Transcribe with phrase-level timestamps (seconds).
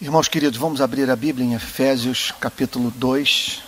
[0.00, 3.60] Irmãos queridos, vamos abrir a Bíblia em Efésios capítulo 2,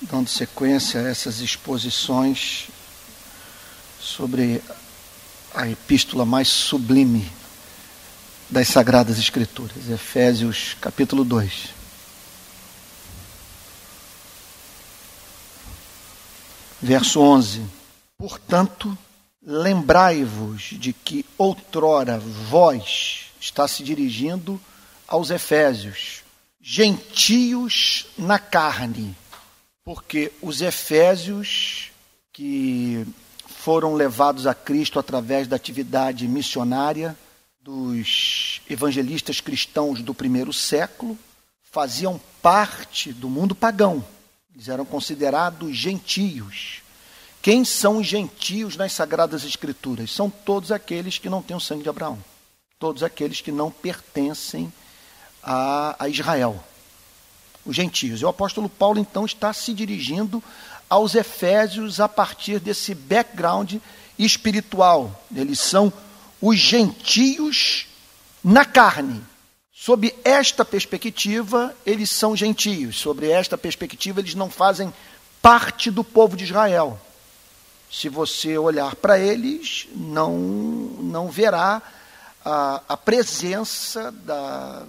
[0.00, 2.68] dando sequência a essas exposições
[4.00, 4.62] sobre
[5.54, 7.30] a epístola mais sublime
[8.48, 11.74] das Sagradas Escrituras, Efésios capítulo 2.
[16.80, 17.66] Verso 11:
[18.16, 18.96] Portanto,
[19.42, 24.60] lembrai-vos de que outrora vós está se dirigindo
[25.06, 26.22] aos Efésios,
[26.60, 29.16] gentios na carne,
[29.84, 31.90] porque os Efésios
[32.32, 33.06] que
[33.46, 37.16] foram levados a Cristo através da atividade missionária
[37.62, 41.18] dos evangelistas cristãos do primeiro século
[41.62, 44.04] faziam parte do mundo pagão.
[44.54, 46.82] Eles eram considerados gentios.
[47.40, 50.10] Quem são os gentios nas Sagradas Escrituras?
[50.10, 52.18] São todos aqueles que não têm o sangue de Abraão
[52.78, 54.70] todos aqueles que não pertencem
[55.42, 56.62] a, a Israel,
[57.64, 58.20] os gentios.
[58.20, 60.44] E o apóstolo Paulo, então, está se dirigindo
[60.88, 63.76] aos Efésios a partir desse background
[64.18, 65.24] espiritual.
[65.34, 65.90] Eles são
[66.40, 67.86] os gentios
[68.44, 69.22] na carne.
[69.72, 72.98] Sob esta perspectiva, eles são gentios.
[72.98, 74.92] Sobre esta perspectiva, eles não fazem
[75.40, 77.00] parte do povo de Israel.
[77.90, 81.80] Se você olhar para eles, não, não verá
[82.46, 84.84] a, a presença da,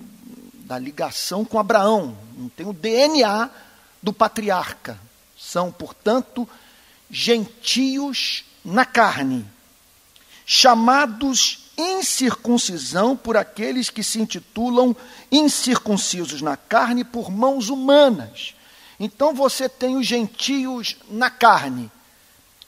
[0.53, 3.49] da ligação com Abraão, não tem o DNA
[4.01, 4.99] do patriarca.
[5.35, 6.47] São, portanto,
[7.09, 9.43] gentios na carne,
[10.45, 14.95] chamados incircuncisão por aqueles que se intitulam
[15.31, 18.53] incircuncisos na carne por mãos humanas.
[18.99, 21.91] Então você tem os gentios na carne,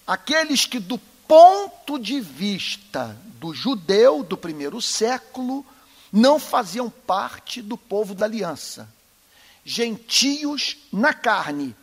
[0.08, 1.00] aqueles que do
[1.30, 5.64] ponto de vista do judeu do primeiro século
[6.12, 8.92] não faziam parte do povo da aliança.
[9.64, 11.76] Gentios na carne,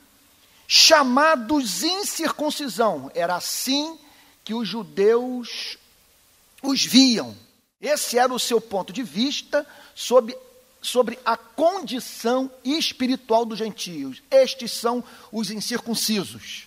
[0.67, 3.09] chamados incircuncisão.
[3.15, 3.97] Era assim
[4.45, 5.79] que os judeus
[6.61, 7.33] os viam.
[7.81, 9.65] Esse era o seu ponto de vista
[9.95, 10.37] sobre,
[10.83, 14.21] sobre a condição espiritual dos gentios.
[14.29, 16.67] Estes são os incircuncisos.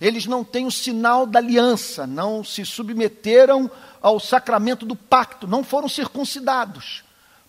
[0.00, 3.70] Eles não têm o sinal da aliança, não se submeteram
[4.00, 7.02] ao sacramento do pacto, não foram circuncidados.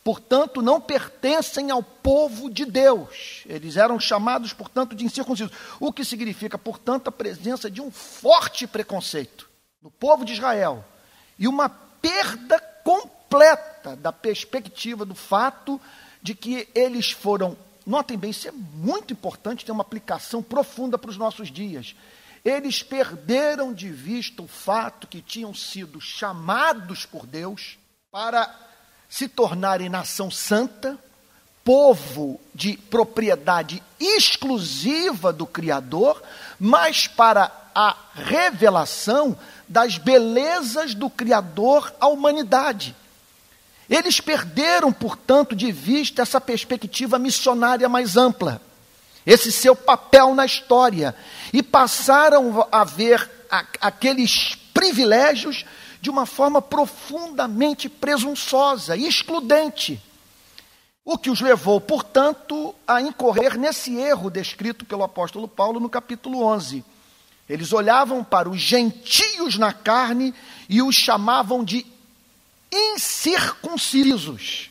[0.03, 3.43] Portanto, não pertencem ao povo de Deus.
[3.45, 5.55] Eles eram chamados, portanto, de incircuncisos.
[5.79, 9.47] O que significa, portanto, a presença de um forte preconceito
[9.81, 10.83] no povo de Israel
[11.37, 15.79] e uma perda completa da perspectiva do fato
[16.21, 17.55] de que eles foram.
[17.85, 21.95] Notem bem, isso é muito importante, tem uma aplicação profunda para os nossos dias
[22.43, 27.77] eles perderam de vista o fato que tinham sido chamados por Deus
[28.11, 28.53] para
[29.09, 30.97] se tornarem nação santa,
[31.63, 36.21] povo de propriedade exclusiva do Criador,
[36.59, 42.95] mas para a revelação das belezas do Criador à humanidade.
[43.89, 48.61] Eles perderam, portanto, de vista essa perspectiva missionária mais ampla
[49.25, 51.15] esse seu papel na história,
[51.51, 55.65] e passaram a ver a, aqueles privilégios
[56.01, 60.01] de uma forma profundamente presunçosa e excludente.
[61.03, 66.43] O que os levou, portanto, a incorrer nesse erro descrito pelo apóstolo Paulo no capítulo
[66.43, 66.85] 11.
[67.49, 70.35] Eles olhavam para os gentios na carne
[70.69, 71.85] e os chamavam de
[72.71, 74.68] incircuncisos.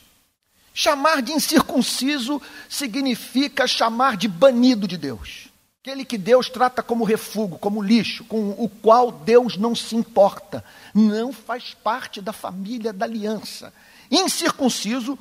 [0.81, 5.49] Chamar de incircunciso significa chamar de banido de Deus.
[5.83, 10.65] Aquele que Deus trata como refúgio, como lixo, com o qual Deus não se importa.
[10.95, 13.75] Não faz parte da família da aliança.
[14.09, 15.19] Incircunciso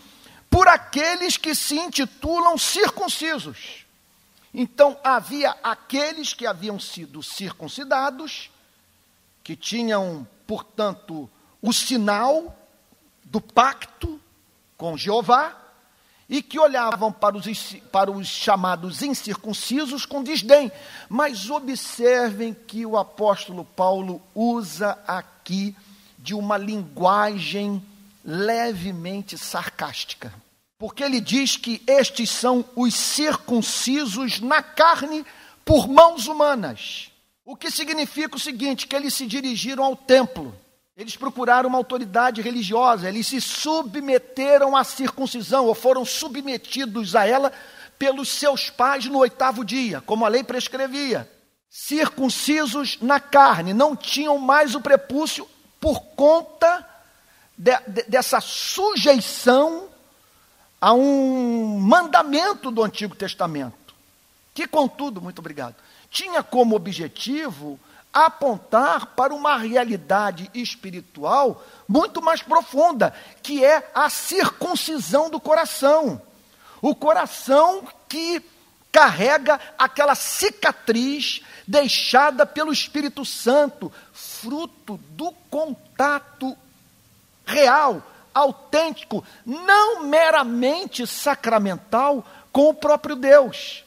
[0.47, 3.83] por aqueles que se intitulam circuncisos.
[4.53, 8.51] Então havia aqueles que haviam sido circuncidados,
[9.43, 11.27] que tinham, portanto,
[11.59, 12.55] o sinal
[13.23, 14.21] do pacto
[14.77, 15.55] com Jeová
[16.29, 20.71] e que olhavam para os, para os chamados incircuncisos com desdém.
[21.09, 25.75] Mas observem que o apóstolo Paulo usa aqui
[26.17, 27.83] de uma linguagem
[28.23, 30.33] levemente sarcástica.
[30.77, 35.25] Porque ele diz que estes são os circuncisos na carne
[35.65, 37.09] por mãos humanas.
[37.43, 40.53] O que significa o seguinte: que eles se dirigiram ao templo
[40.97, 47.53] eles procuraram uma autoridade religiosa, eles se submeteram à circuncisão, ou foram submetidos a ela
[47.99, 51.31] pelos seus pais no oitavo dia, como a lei prescrevia.
[51.69, 55.47] Circuncisos na carne, não tinham mais o prepúcio
[55.79, 56.83] por conta
[57.55, 59.89] de, de, dessa sujeição
[60.81, 63.93] a um mandamento do Antigo Testamento,
[64.51, 65.75] que, contudo, muito obrigado,
[66.09, 67.79] tinha como objetivo
[68.25, 76.19] apontar para uma realidade espiritual muito mais profunda, que é a circuncisão do coração.
[76.81, 78.43] O coração que
[78.91, 86.57] carrega aquela cicatriz deixada pelo Espírito Santo, fruto do contato
[87.45, 88.01] real,
[88.33, 93.83] autêntico, não meramente sacramental com o próprio Deus.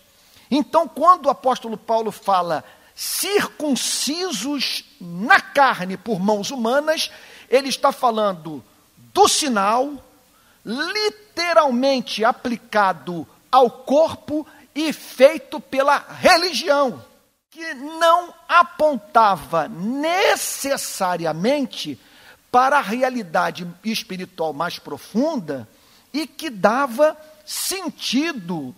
[0.49, 2.65] Então, quando o apóstolo Paulo fala
[3.01, 7.11] circuncisos na carne por mãos humanas,
[7.49, 8.63] ele está falando
[8.95, 9.91] do sinal,
[10.63, 17.03] literalmente aplicado ao corpo e feito pela religião,
[17.51, 21.99] que não apontava necessariamente
[22.53, 25.67] para a realidade espiritual mais profunda
[26.13, 27.17] e que dava
[27.47, 28.77] sentido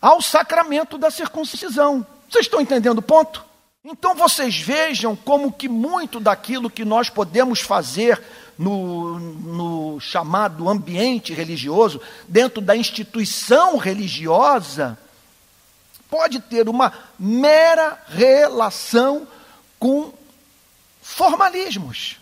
[0.00, 2.06] ao sacramento da circuncisão.
[2.34, 3.44] Vocês estão entendendo o ponto?
[3.84, 8.20] Então vocês vejam como que muito daquilo que nós podemos fazer
[8.58, 14.98] no, no, chamado ambiente religioso, dentro da instituição religiosa,
[16.10, 19.28] pode ter uma mera relação
[19.78, 20.12] com
[21.00, 22.18] formalismos,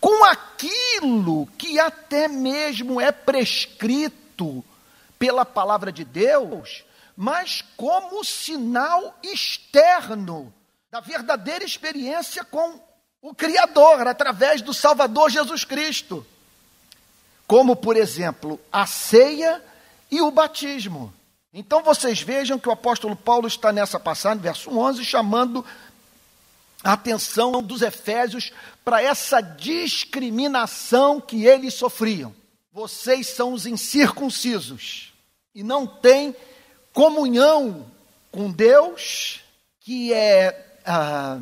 [0.00, 4.64] com aquilo que até mesmo é prescrito
[5.18, 6.84] pela palavra de Deus
[7.16, 10.52] mas como sinal externo
[10.90, 12.80] da verdadeira experiência com
[13.20, 16.26] o Criador, através do Salvador Jesus Cristo.
[17.46, 19.62] Como, por exemplo, a ceia
[20.10, 21.12] e o batismo.
[21.54, 25.64] Então vocês vejam que o apóstolo Paulo está nessa passagem, verso 11, chamando
[26.82, 28.52] a atenção dos efésios
[28.84, 32.34] para essa discriminação que eles sofriam.
[32.72, 35.12] Vocês são os incircuncisos
[35.54, 36.34] e não têm
[36.92, 37.86] comunhão
[38.30, 39.40] com Deus
[39.80, 41.38] que é ah,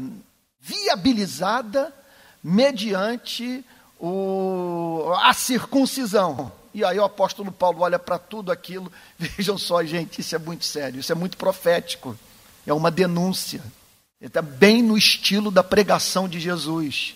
[0.61, 1.95] viabilizada
[2.43, 3.65] mediante
[3.99, 6.51] o, a circuncisão.
[6.73, 10.65] E aí o apóstolo Paulo olha para tudo aquilo, vejam só, gente, isso é muito
[10.65, 12.17] sério, isso é muito profético,
[12.67, 13.63] é uma denúncia.
[14.21, 17.15] Ele está bem no estilo da pregação de Jesus,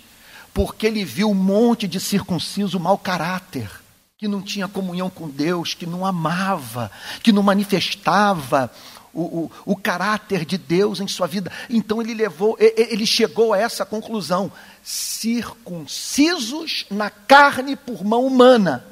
[0.53, 3.84] porque ele viu um monte de circunciso mau caráter
[4.17, 6.89] que não tinha comunhão com Deus, que não amava,
[7.23, 8.71] que não manifestava
[9.13, 11.51] o, o, o, caráter de Deus em sua vida.
[11.69, 14.53] Então ele levou, ele chegou a essa conclusão:
[14.85, 18.87] circuncisos na carne por mão humana.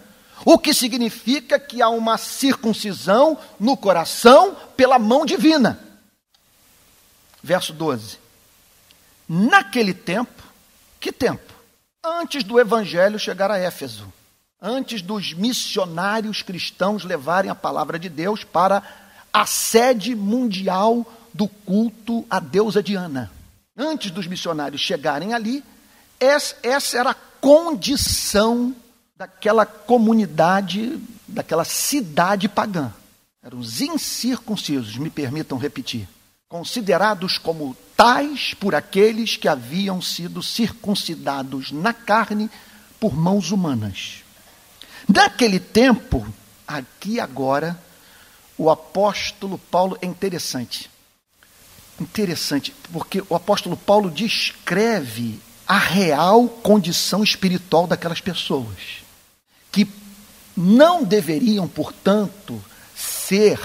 [0.44, 5.78] O que significa que há uma circuncisão no coração pela mão divina.
[7.40, 8.18] Verso 12.
[9.28, 10.42] Naquele tempo,
[10.98, 11.52] que tempo?
[12.04, 14.12] Antes do evangelho chegar a Éfeso
[14.62, 18.80] antes dos missionários cristãos levarem a palavra de Deus para
[19.32, 21.04] a sede mundial
[21.34, 23.32] do culto à deusa Diana.
[23.76, 25.64] Antes dos missionários chegarem ali,
[26.20, 28.76] essa era a condição
[29.16, 32.92] daquela comunidade, daquela cidade pagã.
[33.42, 36.08] Eram os incircuncisos, me permitam repetir,
[36.48, 42.48] considerados como tais por aqueles que haviam sido circuncidados na carne
[43.00, 44.21] por mãos humanas.
[45.14, 46.26] Naquele tempo,
[46.66, 47.78] aqui agora,
[48.56, 50.90] o apóstolo Paulo é interessante.
[52.00, 59.02] Interessante, porque o apóstolo Paulo descreve a real condição espiritual daquelas pessoas,
[59.70, 59.86] que
[60.56, 62.62] não deveriam, portanto,
[62.96, 63.60] ser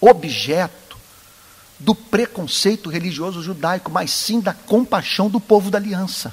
[0.00, 0.96] objeto
[1.76, 6.32] do preconceito religioso judaico, mas sim da compaixão do povo da aliança.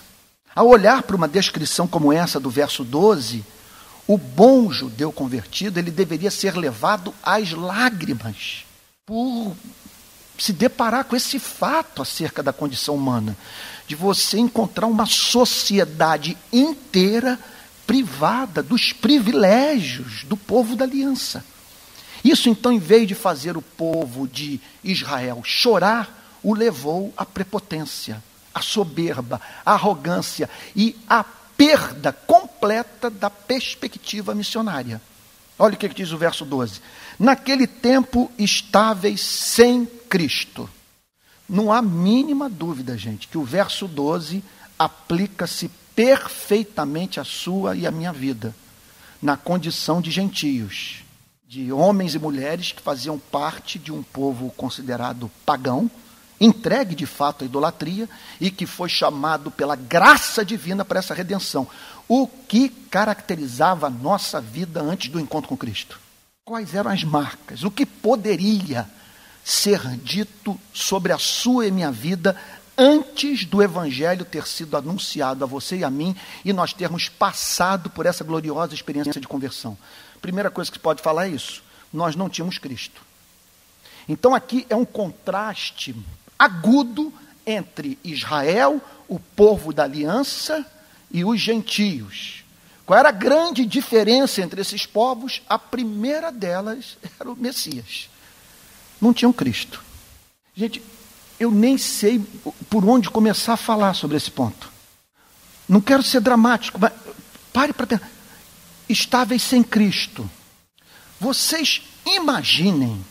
[0.56, 3.44] Ao olhar para uma descrição como essa do verso 12,
[4.10, 8.66] o bom judeu convertido, ele deveria ser levado às lágrimas
[9.06, 9.56] por
[10.36, 13.38] se deparar com esse fato acerca da condição humana,
[13.86, 17.38] de você encontrar uma sociedade inteira
[17.86, 21.46] privada dos privilégios do povo da aliança.
[22.26, 28.24] Isso então, em vez de fazer o povo de Israel chorar, o levou à prepotência,
[28.56, 31.24] à soberba, à arrogância e à
[31.60, 35.02] perda completa da perspectiva missionária.
[35.58, 36.80] Olha o que diz o verso 12:
[37.20, 40.70] Naquele tempo estáveis sem Cristo.
[41.50, 44.42] Não há mínima dúvida, gente, que o verso 12
[44.78, 48.56] aplica-se perfeitamente à sua e à minha vida,
[49.22, 51.04] na condição de gentios,
[51.46, 55.92] de homens e mulheres que faziam parte de um povo considerado pagão
[56.40, 58.08] entregue de fato à idolatria
[58.40, 61.68] e que foi chamado pela graça divina para essa redenção.
[62.08, 66.00] O que caracterizava a nossa vida antes do encontro com Cristo?
[66.46, 67.64] Quais eram as marcas?
[67.64, 68.90] O que poderia
[69.44, 72.36] ser dito sobre a sua e minha vida
[72.78, 76.16] antes do Evangelho ter sido anunciado a você e a mim
[76.46, 79.78] e nós termos passado por essa gloriosa experiência de conversão?
[80.22, 81.62] Primeira coisa que se pode falar é isso:
[81.94, 83.02] nós não tínhamos Cristo.
[84.08, 85.96] Então aqui é um contraste
[86.40, 87.14] agudo
[87.46, 90.66] entre Israel, o povo da aliança,
[91.12, 92.44] e os gentios.
[92.86, 95.42] Qual era a grande diferença entre esses povos?
[95.50, 98.10] A primeira delas era o Messias.
[99.02, 99.84] Não tinham Cristo.
[100.56, 100.82] Gente,
[101.40, 102.20] eu nem sei
[102.70, 104.72] por onde começar a falar sobre esse ponto.
[105.68, 106.92] Não quero ser dramático, mas
[107.54, 108.10] pare para pensar.
[108.88, 110.30] Estáveis sem Cristo.
[111.20, 113.06] Vocês imaginem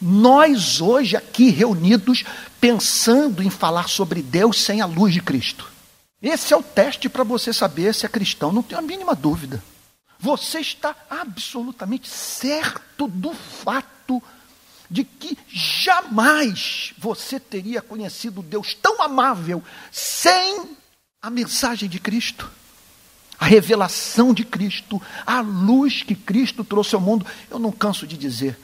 [0.00, 2.24] nós hoje aqui reunidos
[2.60, 5.70] pensando em falar sobre Deus sem a luz de Cristo.
[6.22, 9.62] Esse é o teste para você saber se é cristão, não tenho a mínima dúvida.
[10.18, 14.22] Você está absolutamente certo do fato
[14.90, 20.76] de que jamais você teria conhecido Deus tão amável sem
[21.22, 22.50] a mensagem de Cristo,
[23.38, 27.24] a revelação de Cristo, a luz que Cristo trouxe ao mundo.
[27.48, 28.58] Eu não canso de dizer,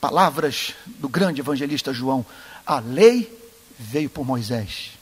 [0.00, 2.24] palavras do grande evangelista João:
[2.66, 3.38] a lei
[3.78, 4.92] veio por Moisés,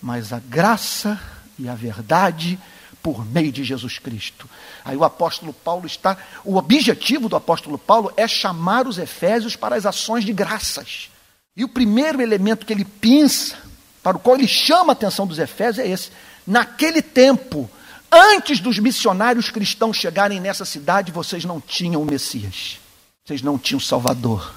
[0.00, 1.20] mas a graça
[1.58, 2.58] e a verdade
[3.02, 4.48] por meio de Jesus Cristo.
[4.84, 9.76] Aí o apóstolo Paulo está, o objetivo do apóstolo Paulo é chamar os efésios para
[9.76, 11.08] as ações de graças.
[11.56, 13.56] E o primeiro elemento que ele pensa,
[14.02, 16.10] para o qual ele chama a atenção dos efésios é esse.
[16.44, 17.70] Naquele tempo,
[18.10, 22.78] antes dos missionários cristãos chegarem nessa cidade, vocês não tinham o Messias.
[23.26, 24.54] Vocês não tinham Salvador.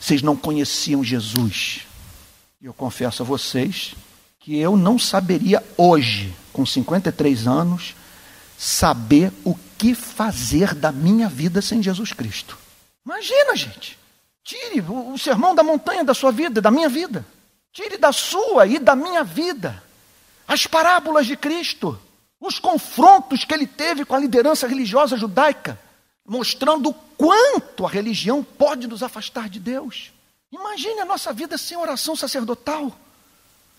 [0.00, 1.82] Vocês não conheciam Jesus.
[2.62, 3.94] E eu confesso a vocês
[4.40, 7.94] que eu não saberia hoje, com 53 anos,
[8.56, 12.56] saber o que fazer da minha vida sem Jesus Cristo.
[13.04, 13.98] Imagina, gente.
[14.42, 17.26] Tire o, o sermão da montanha da sua vida, da minha vida.
[17.70, 19.82] Tire da sua e da minha vida
[20.48, 21.98] as parábolas de Cristo,
[22.40, 25.78] os confrontos que ele teve com a liderança religiosa judaica
[26.26, 30.12] mostrando o quanto a religião pode nos afastar de Deus.
[30.50, 32.96] Imagine a nossa vida sem oração sacerdotal.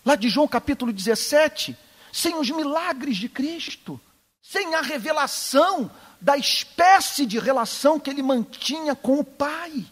[0.05, 1.77] Lá de João capítulo 17,
[2.11, 3.99] sem os milagres de Cristo,
[4.41, 9.85] sem a revelação da espécie de relação que ele mantinha com o Pai.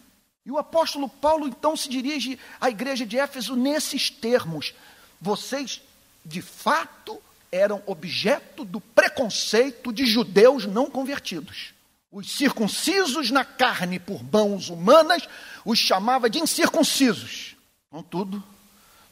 [0.44, 4.72] E o apóstolo Paulo então se dirige à igreja de Éfeso nesses termos:
[5.20, 5.82] vocês
[6.24, 7.20] de fato
[7.50, 11.75] eram objeto do preconceito de judeus não convertidos.
[12.16, 15.28] Os circuncisos na carne por mãos humanas
[15.66, 17.54] os chamava de incircuncisos.
[17.90, 18.42] Contudo,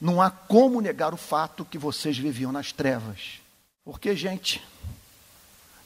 [0.00, 3.40] não há como negar o fato que vocês viviam nas trevas.
[3.84, 4.64] Porque, gente,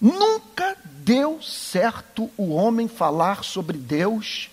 [0.01, 4.49] nunca deu certo o homem falar sobre Deus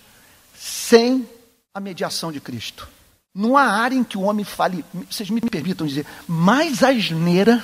[0.58, 1.30] sem
[1.72, 2.90] a mediação de Cristo.
[3.32, 7.64] Não há área em que o homem fale, vocês me permitam dizer, mais asneira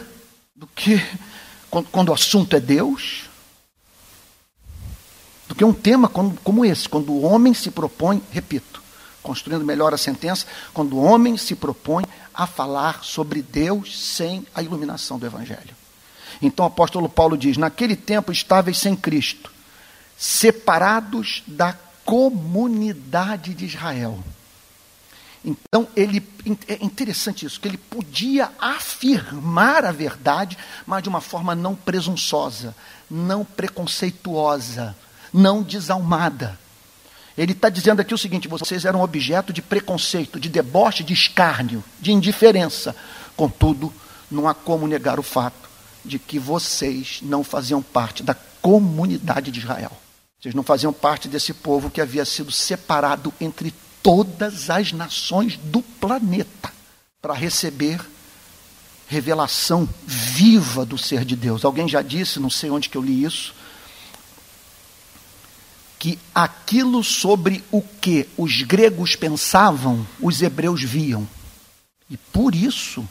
[0.56, 1.04] do que
[1.72, 3.31] quando, quando o assunto é Deus,
[5.52, 8.82] do que um tema como, como esse, quando o homem se propõe, repito,
[9.22, 14.64] construindo melhor a sentença, quando o homem se propõe a falar sobre Deus sem a
[14.64, 15.76] iluminação do Evangelho.
[16.42, 19.52] Então o apóstolo Paulo diz: naquele tempo estáveis sem Cristo,
[20.18, 21.74] separados da
[22.06, 24.24] comunidade de Israel.
[25.44, 26.26] Então ele
[26.70, 32.74] é interessante isso, que ele podia afirmar a verdade, mas de uma forma não presunçosa,
[33.10, 34.96] não preconceituosa,
[35.34, 36.60] não desalmada.
[37.38, 41.84] Ele está dizendo aqui o seguinte: vocês eram objeto de preconceito, de deboche, de escárnio,
[42.00, 42.96] de indiferença.
[43.36, 43.94] Contudo,
[44.30, 45.70] não há como negar o fato
[46.04, 49.92] de que vocês não faziam parte da comunidade de Israel.
[50.40, 55.82] Vocês não faziam parte desse povo que havia sido separado entre todas as nações do
[55.82, 56.72] planeta
[57.22, 58.02] para receber
[59.08, 61.64] revelação viva do ser de Deus.
[61.64, 63.54] Alguém já disse, não sei onde que eu li isso,
[66.02, 71.28] que aquilo sobre o que os gregos pensavam, os hebreus viam.
[72.10, 73.08] E por isso,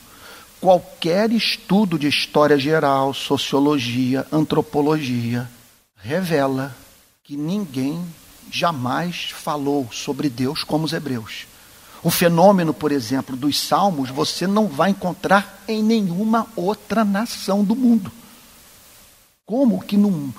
[0.61, 5.49] qualquer estudo de história geral, sociologia, antropologia,
[5.94, 6.75] revela
[7.23, 8.04] que ninguém
[8.50, 11.47] jamais falou sobre Deus como os hebreus.
[12.02, 17.76] O fenômeno, por exemplo, dos salmos, você não vai encontrar em nenhuma outra nação do
[17.76, 18.11] mundo.
[19.47, 20.32] Como que num,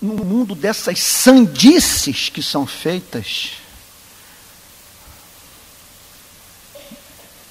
[0.00, 3.52] no mundo dessas sandices que são feitas,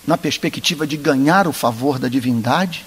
[0.06, 2.86] na perspectiva de ganhar o favor da divindade.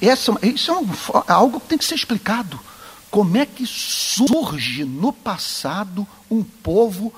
[0.00, 0.88] Essa, isso é um,
[1.28, 2.58] algo que tem que ser explicado.
[3.10, 7.12] Como é que surge no passado um povo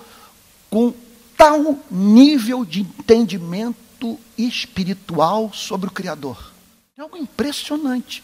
[0.70, 0.92] com
[1.36, 6.52] tal nível de entendimento espiritual sobre o Criador?
[6.96, 8.22] É algo impressionante.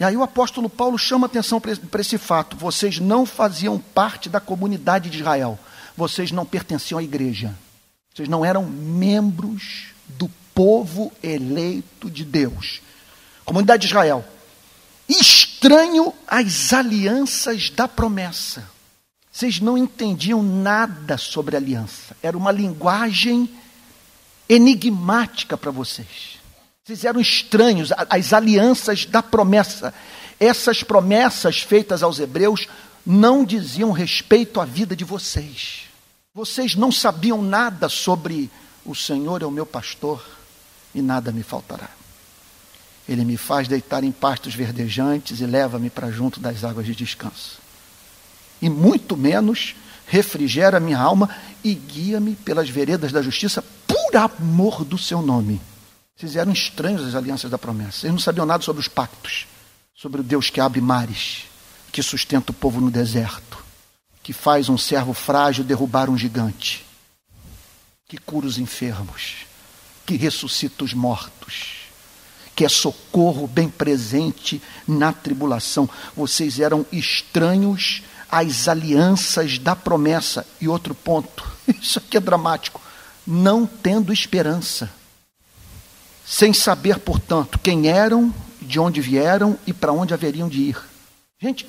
[0.00, 4.40] E aí o apóstolo Paulo chama atenção para esse fato: vocês não faziam parte da
[4.40, 5.58] comunidade de Israel,
[5.94, 7.54] vocês não pertenciam à igreja,
[8.12, 12.80] vocês não eram membros do povo eleito de Deus.
[13.44, 14.24] Comunidade de Israel,
[15.06, 18.70] estranho às alianças da promessa.
[19.30, 23.50] Vocês não entendiam nada sobre aliança, era uma linguagem
[24.48, 26.39] enigmática para vocês.
[26.90, 29.94] Vocês eram estranhos às alianças da promessa.
[30.40, 32.66] Essas promessas feitas aos hebreus
[33.06, 35.82] não diziam respeito à vida de vocês.
[36.34, 38.50] Vocês não sabiam nada sobre
[38.84, 40.20] o Senhor é o meu pastor
[40.92, 41.90] e nada me faltará.
[43.08, 47.60] Ele me faz deitar em pastos verdejantes e leva-me para junto das águas de descanso.
[48.60, 49.76] E muito menos
[50.08, 51.30] refrigera minha alma
[51.62, 55.69] e guia-me pelas veredas da justiça por amor do seu nome.
[56.20, 58.04] Vocês eram estranhos às alianças da promessa.
[58.04, 59.46] Eles não sabiam nada sobre os pactos,
[59.94, 61.44] sobre o Deus que abre mares,
[61.90, 63.64] que sustenta o povo no deserto,
[64.22, 66.84] que faz um servo frágil derrubar um gigante,
[68.06, 69.46] que cura os enfermos,
[70.04, 71.86] que ressuscita os mortos,
[72.54, 75.88] que é socorro bem presente na tribulação.
[76.14, 80.46] Vocês eram estranhos às alianças da promessa.
[80.60, 81.50] E outro ponto,
[81.80, 82.78] isso aqui é dramático,
[83.26, 84.99] não tendo esperança
[86.30, 88.32] sem saber, portanto, quem eram,
[88.62, 90.80] de onde vieram e para onde haveriam de ir.
[91.40, 91.66] Gente,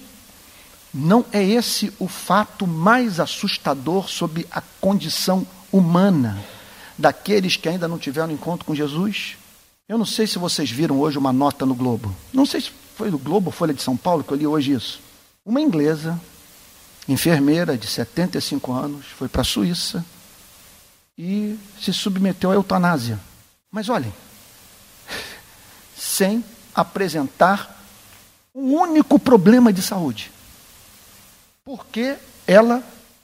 [0.93, 6.39] não é esse o fato mais assustador sobre a condição humana
[6.95, 9.35] daqueles que ainda não tiveram encontro com Jesus?
[9.89, 12.15] Eu não sei se vocês viram hoje uma nota no Globo.
[12.31, 14.73] Não sei se foi do Globo ou Folha de São Paulo que eu li hoje
[14.73, 15.01] isso.
[15.43, 16.21] Uma inglesa,
[17.09, 20.05] enfermeira de 75 anos, foi para a Suíça
[21.17, 23.19] e se submeteu à eutanásia.
[23.71, 24.13] Mas olhem,
[26.21, 27.83] sem apresentar
[28.53, 30.31] um único problema de saúde.
[31.65, 32.83] Porque ela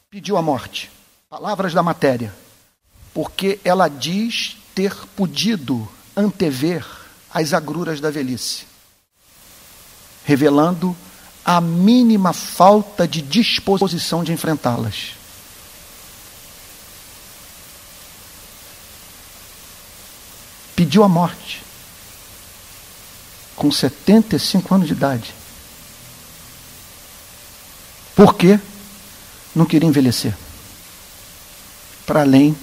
[0.09, 0.89] pediu a morte.
[1.29, 2.33] Palavras da matéria.
[3.13, 6.83] Porque ela diz ter podido antever
[7.31, 8.65] as agruras da velhice,
[10.25, 10.97] revelando
[11.45, 15.11] a mínima falta de disposição de enfrentá-las.
[20.75, 21.66] Pediu a morte
[23.57, 25.33] com 75 anos de idade.
[28.15, 28.59] Por quê?
[29.55, 30.37] Não queria envelhecer.
[32.05, 32.55] Para além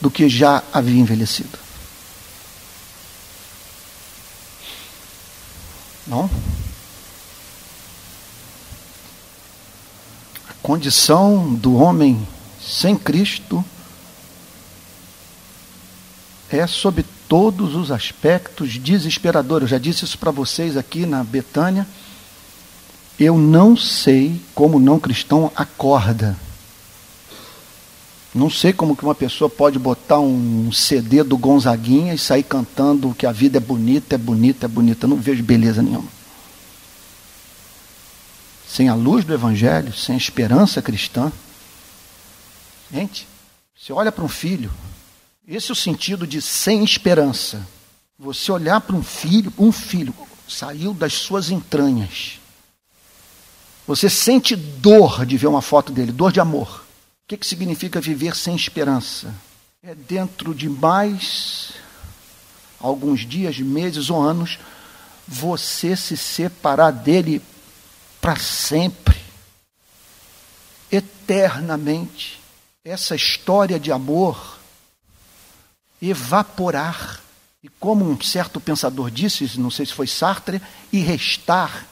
[0.00, 1.58] do que já havia envelhecido.
[6.06, 6.30] Não?
[10.48, 12.26] A condição do homem
[12.60, 13.64] sem Cristo
[16.48, 19.62] é sob todos os aspectos desesperador.
[19.62, 21.86] Eu já disse isso para vocês aqui na Betânia.
[23.20, 26.36] Eu não sei como não cristão acorda.
[28.34, 33.14] Não sei como que uma pessoa pode botar um CD do Gonzaguinha e sair cantando
[33.14, 35.04] que a vida é bonita, é bonita, é bonita.
[35.06, 36.08] Eu não vejo beleza nenhuma.
[38.66, 41.32] Sem a luz do Evangelho, sem a esperança cristã.
[42.92, 43.26] Gente,
[43.76, 44.70] você olha para um filho,
[45.56, 47.66] esse é o sentido de sem esperança.
[48.18, 50.14] Você olhar para um filho, um filho
[50.46, 52.38] saiu das suas entranhas.
[53.86, 56.84] Você sente dor de ver uma foto dele, dor de amor.
[57.24, 59.34] O que, que significa viver sem esperança?
[59.82, 61.72] É dentro de mais
[62.78, 64.58] alguns dias, meses ou anos,
[65.26, 67.40] você se separar dele
[68.20, 69.16] para sempre,
[70.92, 72.38] eternamente.
[72.84, 74.57] Essa história de amor
[76.00, 77.20] evaporar.
[77.62, 81.86] E como um certo pensador disse, não sei se foi Sartre, e restar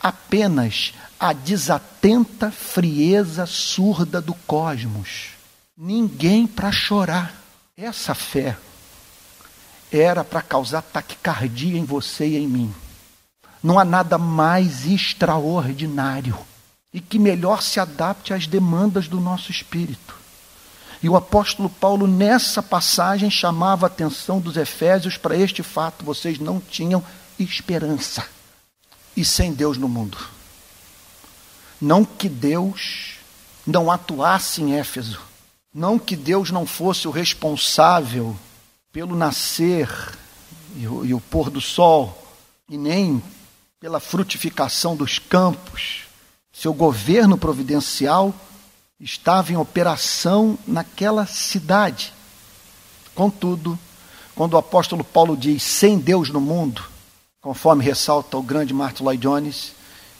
[0.00, 5.30] apenas a desatenta frieza surda do cosmos.
[5.76, 7.34] Ninguém para chorar.
[7.76, 8.56] Essa fé
[9.90, 12.74] era para causar taquicardia em você e em mim.
[13.62, 16.38] Não há nada mais extraordinário
[16.92, 20.21] e que melhor se adapte às demandas do nosso espírito.
[21.02, 26.38] E o apóstolo Paulo, nessa passagem, chamava a atenção dos Efésios para este fato: vocês
[26.38, 27.02] não tinham
[27.38, 28.24] esperança.
[29.16, 30.16] E sem Deus no mundo.
[31.80, 33.16] Não que Deus
[33.66, 35.20] não atuasse em Éfeso,
[35.74, 38.36] Não que Deus não fosse o responsável
[38.92, 39.88] pelo nascer
[40.76, 42.22] e o, e o pôr do sol,
[42.68, 43.22] e nem
[43.80, 46.02] pela frutificação dos campos.
[46.52, 48.34] Seu governo providencial
[49.02, 52.12] estava em operação naquela cidade.
[53.14, 53.76] Contudo,
[54.34, 56.84] quando o apóstolo Paulo diz sem Deus no mundo,
[57.40, 59.72] conforme ressalta o grande Martin Lloyd Jones,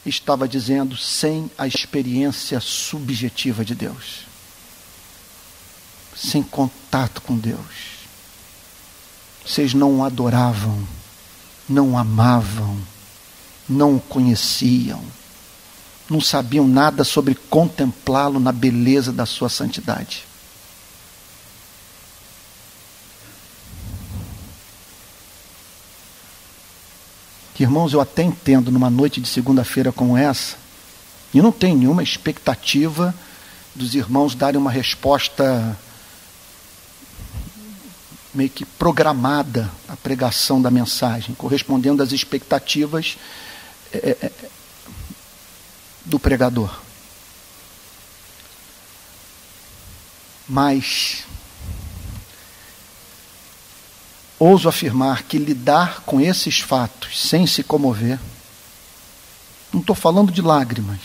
[0.05, 4.25] estava dizendo sem a experiência subjetiva de Deus,
[6.13, 8.03] sem contato com Deus.
[9.45, 10.85] Vocês não o adoravam,
[11.69, 12.77] não o amavam,
[13.67, 15.01] não o conheciam,
[16.13, 20.25] não sabiam nada sobre contemplá-lo na beleza da sua santidade.
[27.59, 30.55] Irmãos, eu até entendo numa noite de segunda-feira como essa,
[31.33, 33.13] e não tenho nenhuma expectativa
[33.73, 35.77] dos irmãos darem uma resposta
[38.33, 43.17] meio que programada à pregação da mensagem, correspondendo às expectativas
[43.91, 44.31] é, é,
[46.05, 46.79] do pregador.
[50.47, 51.23] Mas
[54.37, 58.19] ouso afirmar que lidar com esses fatos sem se comover,
[59.71, 60.99] não estou falando de lágrimas,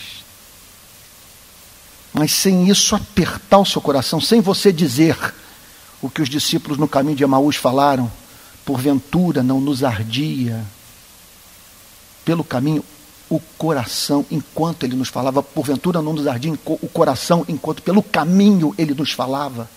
[2.13, 5.17] mas sem isso apertar o seu coração, sem você dizer
[6.01, 8.11] o que os discípulos no caminho de Emaús falaram,
[8.65, 10.63] porventura não nos ardia
[12.25, 12.83] pelo caminho
[13.29, 18.73] o coração enquanto ele nos falava, porventura não nos ardia o coração enquanto pelo caminho
[18.77, 19.69] ele nos falava.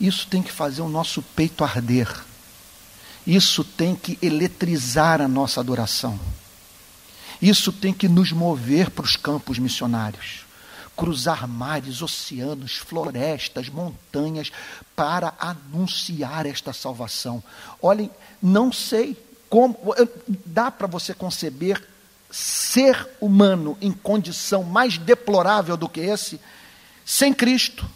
[0.00, 2.08] Isso tem que fazer o nosso peito arder.
[3.26, 6.18] Isso tem que eletrizar a nossa adoração.
[7.40, 10.44] Isso tem que nos mover para os campos missionários.
[10.96, 14.50] Cruzar mares, oceanos, florestas, montanhas,
[14.94, 17.42] para anunciar esta salvação.
[17.82, 19.16] Olhem, não sei
[19.50, 19.76] como.
[20.46, 21.82] Dá para você conceber
[22.34, 26.40] ser humano em condição mais deplorável do que esse,
[27.04, 27.88] sem Cristo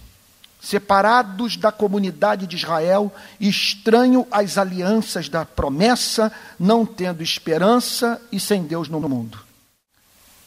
[0.60, 8.64] separados da comunidade de Israel, estranho às alianças da promessa, não tendo esperança e sem
[8.64, 9.38] Deus no mundo.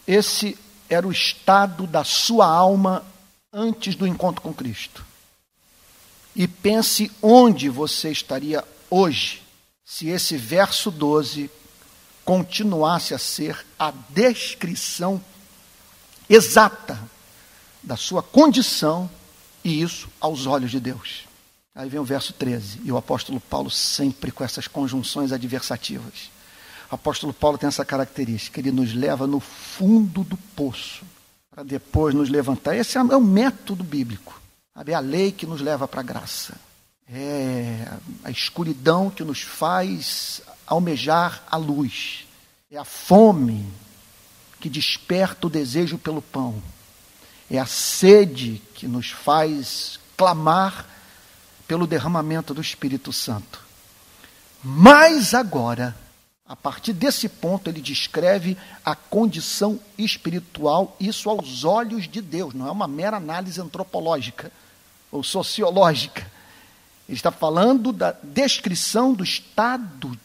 [0.06, 0.58] Esse
[0.90, 3.04] era o estado da sua alma
[3.52, 5.06] antes do encontro com Cristo.
[6.36, 9.42] E pense onde você estaria hoje
[9.84, 11.50] se esse verso 12
[12.24, 15.22] continuasse a ser a descrição
[16.30, 17.00] exata
[17.84, 19.10] da sua condição
[19.64, 21.26] e isso aos olhos de Deus.
[21.74, 26.30] Aí vem o verso 13, e o apóstolo Paulo sempre com essas conjunções adversativas.
[26.92, 31.06] O apóstolo Paulo tem essa característica, ele nos leva no fundo do poço,
[31.50, 32.76] para depois nos levantar.
[32.76, 34.42] Esse é o método bíblico.
[34.86, 36.56] É a lei que nos leva para a graça.
[37.10, 37.88] É
[38.24, 42.26] a escuridão que nos faz almejar a luz.
[42.72, 43.68] É a fome
[44.60, 46.62] que desperta o desejo pelo pão.
[47.50, 50.86] É a sede que nos faz clamar
[51.68, 53.62] pelo derramamento do Espírito Santo.
[54.64, 55.96] Mas agora,
[56.48, 62.68] a partir desse ponto, ele descreve a condição espiritual, isso aos olhos de Deus, não
[62.68, 64.52] é uma mera análise antropológica
[65.12, 66.22] ou sociológica.
[67.10, 70.18] Ele está falando da descrição do estado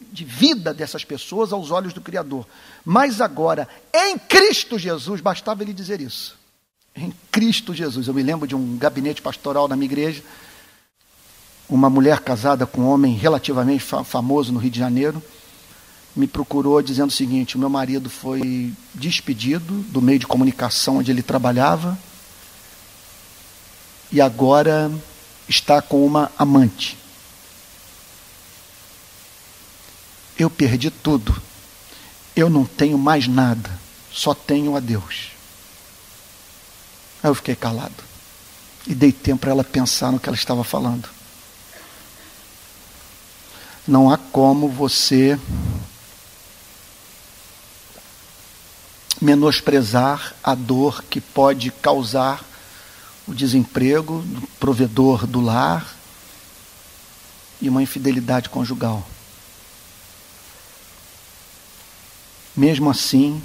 [0.00, 2.46] de vida dessas pessoas aos olhos do Criador.
[2.84, 6.44] Mas agora, em Cristo Jesus, bastava ele dizer isso
[6.96, 8.06] em Cristo Jesus.
[8.06, 10.22] Eu me lembro de um gabinete pastoral na minha igreja,
[11.68, 15.22] uma mulher casada com um homem relativamente famoso no Rio de Janeiro,
[16.14, 21.10] me procurou dizendo o seguinte: o meu marido foi despedido do meio de comunicação onde
[21.10, 21.98] ele trabalhava
[24.12, 24.92] e agora
[25.48, 26.96] está com uma amante.
[30.38, 31.40] Eu perdi tudo.
[32.34, 33.78] Eu não tenho mais nada,
[34.12, 35.30] só tenho a Deus.
[37.22, 37.94] Aí eu fiquei calado.
[38.86, 41.08] E dei tempo para ela pensar no que ela estava falando.
[43.86, 45.38] Não há como você
[49.20, 52.44] menosprezar a dor que pode causar
[53.26, 55.94] o desemprego do provedor do lar
[57.60, 59.06] e uma infidelidade conjugal.
[62.56, 63.42] Mesmo assim,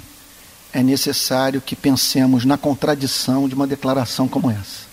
[0.72, 4.88] é necessário que pensemos na contradição de uma declaração como essa.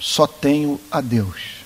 [0.00, 1.64] Só tenho a Deus.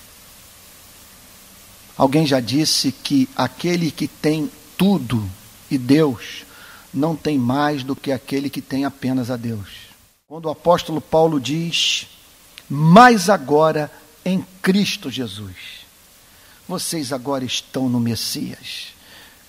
[1.97, 5.29] Alguém já disse que aquele que tem tudo
[5.69, 6.45] e Deus
[6.93, 9.67] não tem mais do que aquele que tem apenas a Deus.
[10.27, 12.07] Quando o apóstolo Paulo diz
[12.69, 13.91] mas agora
[14.23, 15.79] em Cristo Jesus.
[16.67, 18.93] Vocês agora estão no Messias,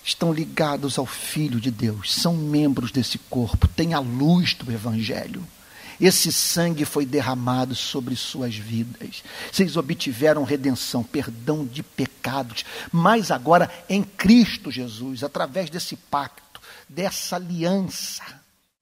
[0.05, 5.47] estão ligados ao Filho de Deus, são membros desse corpo, têm a luz do Evangelho.
[6.01, 9.23] Esse sangue foi derramado sobre suas vidas.
[9.53, 16.59] Vocês obtiveram redenção, perdão de pecados, mas agora em Cristo Jesus, através desse pacto,
[16.89, 18.25] dessa aliança,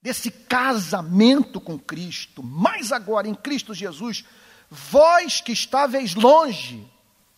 [0.01, 4.25] desse casamento com Cristo, mas agora em Cristo Jesus,
[4.71, 6.87] vós que estáveis longe,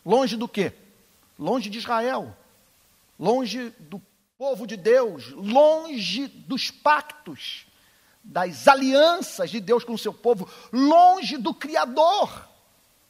[0.04, 0.74] longe do quê?
[1.38, 2.36] Longe de Israel,
[3.20, 4.02] longe do
[4.38, 7.66] povo de Deus, longe dos pactos,
[8.24, 12.48] das alianças de Deus com o seu povo, longe do Criador,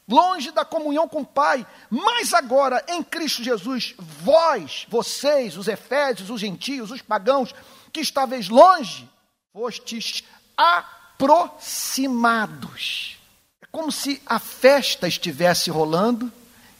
[0.05, 1.65] longe da comunhão com o Pai.
[1.89, 7.55] Mas agora, em Cristo Jesus, vós, vocês, os efésios, os gentios, os pagãos,
[7.93, 9.09] que estáveis longe,
[9.53, 10.25] fostes
[10.57, 13.15] aproximados.
[13.61, 16.29] É como se a festa estivesse rolando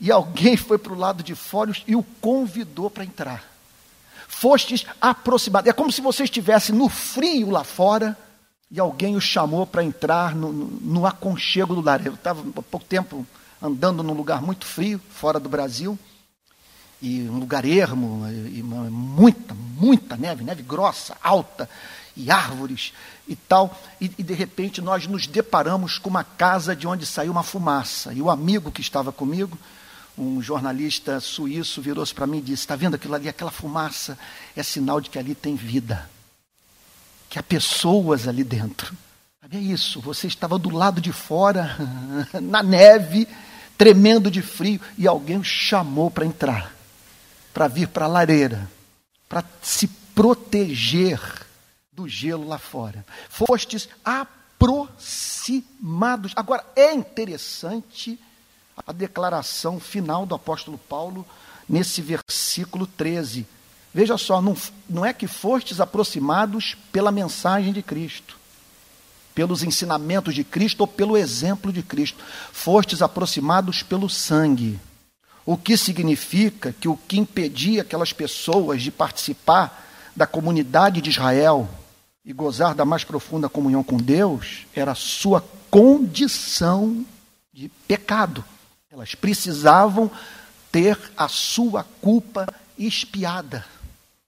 [0.01, 3.43] e alguém foi para o lado de fora e o convidou para entrar.
[4.27, 5.69] Fostes aproximados.
[5.69, 8.17] É como se você estivesse no frio lá fora
[8.71, 12.03] e alguém o chamou para entrar no, no, no, aconchego do lar.
[12.03, 13.27] Eu estava há pouco tempo
[13.61, 15.99] andando num lugar muito frio, fora do Brasil,
[16.99, 21.69] e um lugar ermo, e muita, muita neve, neve grossa, alta,
[22.15, 22.91] e árvores
[23.27, 27.31] e tal, e, e de repente nós nos deparamos com uma casa de onde saiu
[27.31, 28.13] uma fumaça.
[28.13, 29.57] E o amigo que estava comigo,
[30.21, 34.15] um jornalista suíço, virou-se para mim e disse: Está vendo aquilo ali, aquela fumaça?
[34.55, 36.07] É sinal de que ali tem vida,
[37.29, 38.95] que há pessoas ali dentro.
[39.51, 41.75] É isso, você estava do lado de fora,
[42.39, 43.27] na neve,
[43.77, 46.73] tremendo de frio, e alguém o chamou para entrar,
[47.53, 48.71] para vir para a lareira,
[49.27, 51.19] para se proteger
[51.91, 53.05] do gelo lá fora.
[53.27, 56.31] Fostes aproximados.
[56.36, 58.17] Agora, é interessante
[58.86, 61.26] a declaração final do apóstolo Paulo
[61.67, 63.46] nesse versículo 13.
[63.94, 64.56] Veja só, não,
[64.89, 68.38] não é que fostes aproximados pela mensagem de Cristo,
[69.36, 72.24] pelos ensinamentos de Cristo ou pelo exemplo de Cristo.
[72.52, 74.80] Fostes aproximados pelo sangue.
[75.46, 81.67] O que significa que o que impedia aquelas pessoas de participar da comunidade de Israel
[82.24, 87.06] e gozar da mais profunda comunhão com Deus era a sua condição
[87.52, 88.44] de pecado.
[88.91, 90.12] Elas precisavam
[90.69, 93.65] ter a sua culpa expiada.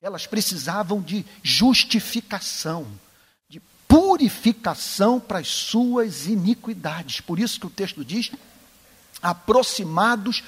[0.02, 2.88] Elas precisavam de justificação,
[3.50, 7.20] de purificação para as suas iniquidades.
[7.20, 8.32] Por isso que o texto diz:
[9.22, 10.42] aproximados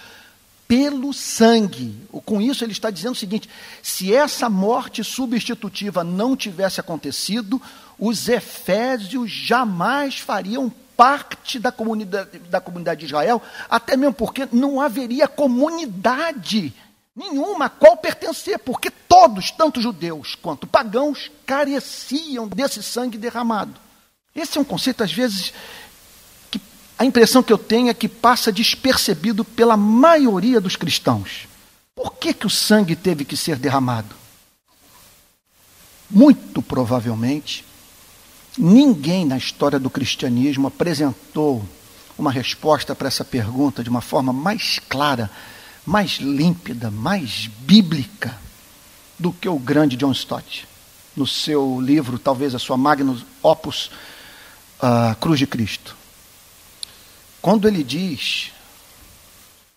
[0.65, 2.07] pelo sangue.
[2.23, 3.49] Com isso, ele está dizendo o seguinte:
[3.83, 7.61] se essa morte substitutiva não tivesse acontecido,
[7.99, 14.81] os efésios jamais fariam parte da comunidade, da comunidade de Israel, até mesmo porque não
[14.81, 16.73] haveria comunidade
[17.15, 23.79] nenhuma a qual pertencer, porque todos, tanto judeus quanto pagãos, careciam desse sangue derramado.
[24.35, 25.53] Esse é um conceito, às vezes,
[26.97, 31.47] a impressão que eu tenho é que passa despercebido pela maioria dos cristãos.
[31.95, 34.13] Por que, que o sangue teve que ser derramado?
[36.09, 37.65] Muito provavelmente,
[38.57, 41.67] ninguém na história do cristianismo apresentou
[42.17, 45.29] uma resposta para essa pergunta de uma forma mais clara,
[45.85, 48.37] mais límpida, mais bíblica
[49.19, 50.67] do que o grande John Stott,
[51.15, 53.91] no seu livro, talvez a sua magnus opus,
[54.79, 55.95] uh, Cruz de Cristo.
[57.41, 58.51] Quando ele diz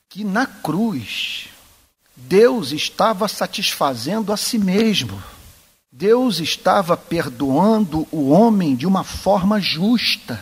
[0.08, 1.48] que na cruz
[2.18, 5.22] Deus estava satisfazendo a si mesmo.
[5.98, 10.40] Deus estava perdoando o homem de uma forma justa.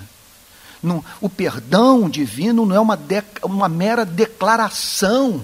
[1.19, 5.43] O perdão divino não é uma, de, uma mera declaração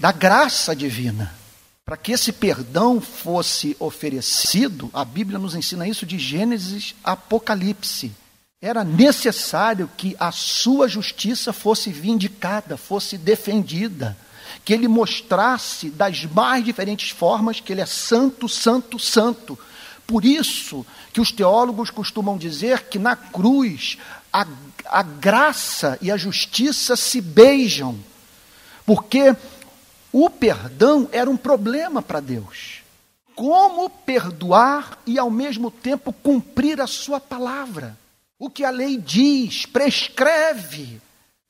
[0.00, 1.32] da graça divina.
[1.84, 8.10] Para que esse perdão fosse oferecido, a Bíblia nos ensina isso de Gênesis a Apocalipse.
[8.60, 14.16] Era necessário que a sua justiça fosse vindicada, fosse defendida,
[14.64, 19.58] que ele mostrasse das mais diferentes formas que ele é santo, santo, santo.
[20.06, 23.98] Por isso que os teólogos costumam dizer que na cruz
[24.32, 24.46] a,
[24.86, 27.98] a graça e a justiça se beijam,
[28.84, 29.34] porque
[30.12, 32.82] o perdão era um problema para Deus.
[33.34, 37.96] Como perdoar e ao mesmo tempo cumprir a sua palavra?
[38.38, 41.00] o que a lei diz, prescreve.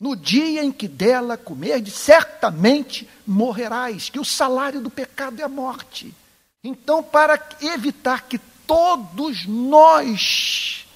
[0.00, 5.48] No dia em que dela comerdes, certamente morrerás, que o salário do pecado é a
[5.48, 6.14] morte.
[6.62, 10.87] Então, para evitar que todos nós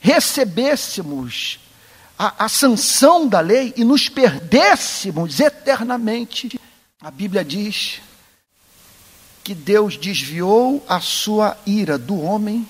[0.00, 1.60] recebêssemos
[2.18, 6.58] a, a sanção da lei e nos perdêssemos eternamente,
[7.00, 8.00] a Bíblia diz
[9.44, 12.66] que Deus desviou a sua ira do homem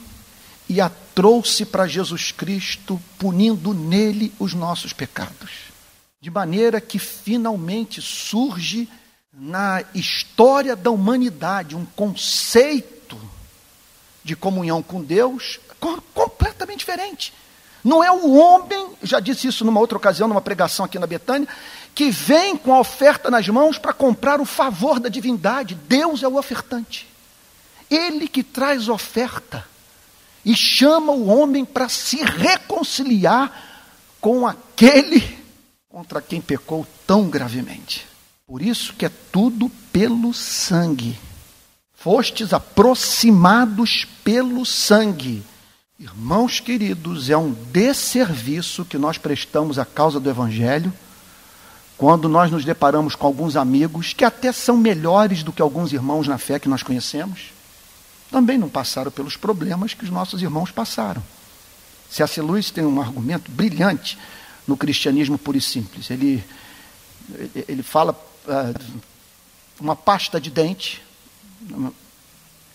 [0.69, 5.51] e a trouxe para Jesus Cristo, punindo nele os nossos pecados.
[6.21, 8.87] De maneira que finalmente surge
[9.33, 13.19] na história da humanidade um conceito
[14.23, 15.59] de comunhão com Deus
[16.13, 17.33] completamente diferente.
[17.83, 21.49] Não é o homem, já disse isso numa outra ocasião, numa pregação aqui na Betânia,
[21.95, 25.75] que vem com a oferta nas mãos para comprar o favor da divindade.
[25.75, 27.09] Deus é o ofertante.
[27.91, 29.65] Ele que traz oferta
[30.47, 33.53] e chama o homem para se reconciliar
[34.19, 35.37] com aquele
[35.91, 38.07] contra quem pecou tão gravemente.
[38.47, 41.19] Por isso que é tudo pelo sangue.
[41.93, 45.45] Fostes aproximados pelo sangue
[45.99, 50.93] Irmãos queridos, é um desserviço que nós prestamos à causa do Evangelho
[51.97, 56.29] quando nós nos deparamos com alguns amigos que até são melhores do que alguns irmãos
[56.29, 57.45] na fé que nós conhecemos,
[58.31, 61.23] também não passaram pelos problemas que os nossos irmãos passaram.
[62.11, 62.41] C.S.
[62.41, 64.19] Lewis tem um argumento brilhante
[64.67, 66.11] no cristianismo puro e simples.
[66.11, 66.45] Ele,
[67.69, 69.01] ele fala uh,
[69.81, 71.03] uma pasta de dente,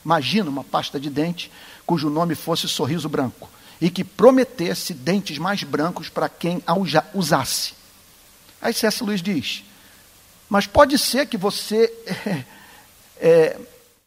[0.04, 1.52] imagina uma pasta de dente
[1.86, 6.76] cujo nome fosse Sorriso Branco, e que prometesse dentes mais brancos para quem a
[7.14, 7.74] usasse.
[8.62, 9.04] Aí C.S.
[9.04, 9.64] Luiz diz:
[10.50, 12.46] Mas pode ser que você é,
[13.20, 13.60] é,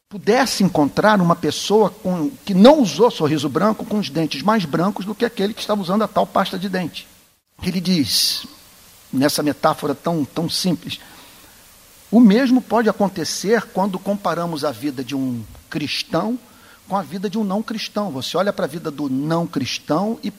[0.09, 5.05] pudesse encontrar uma pessoa com, que não usou sorriso branco com os dentes mais brancos
[5.05, 7.07] do que aquele que estava usando a tal pasta de dente.
[7.63, 8.47] Ele diz,
[9.13, 11.01] nessa metáfora tão, tão simples,
[12.11, 16.39] o mesmo pode acontecer quando comparamos a vida de um cristão
[16.89, 18.11] com a vida de um não cristão.
[18.11, 20.33] Você olha para a vida do não cristão e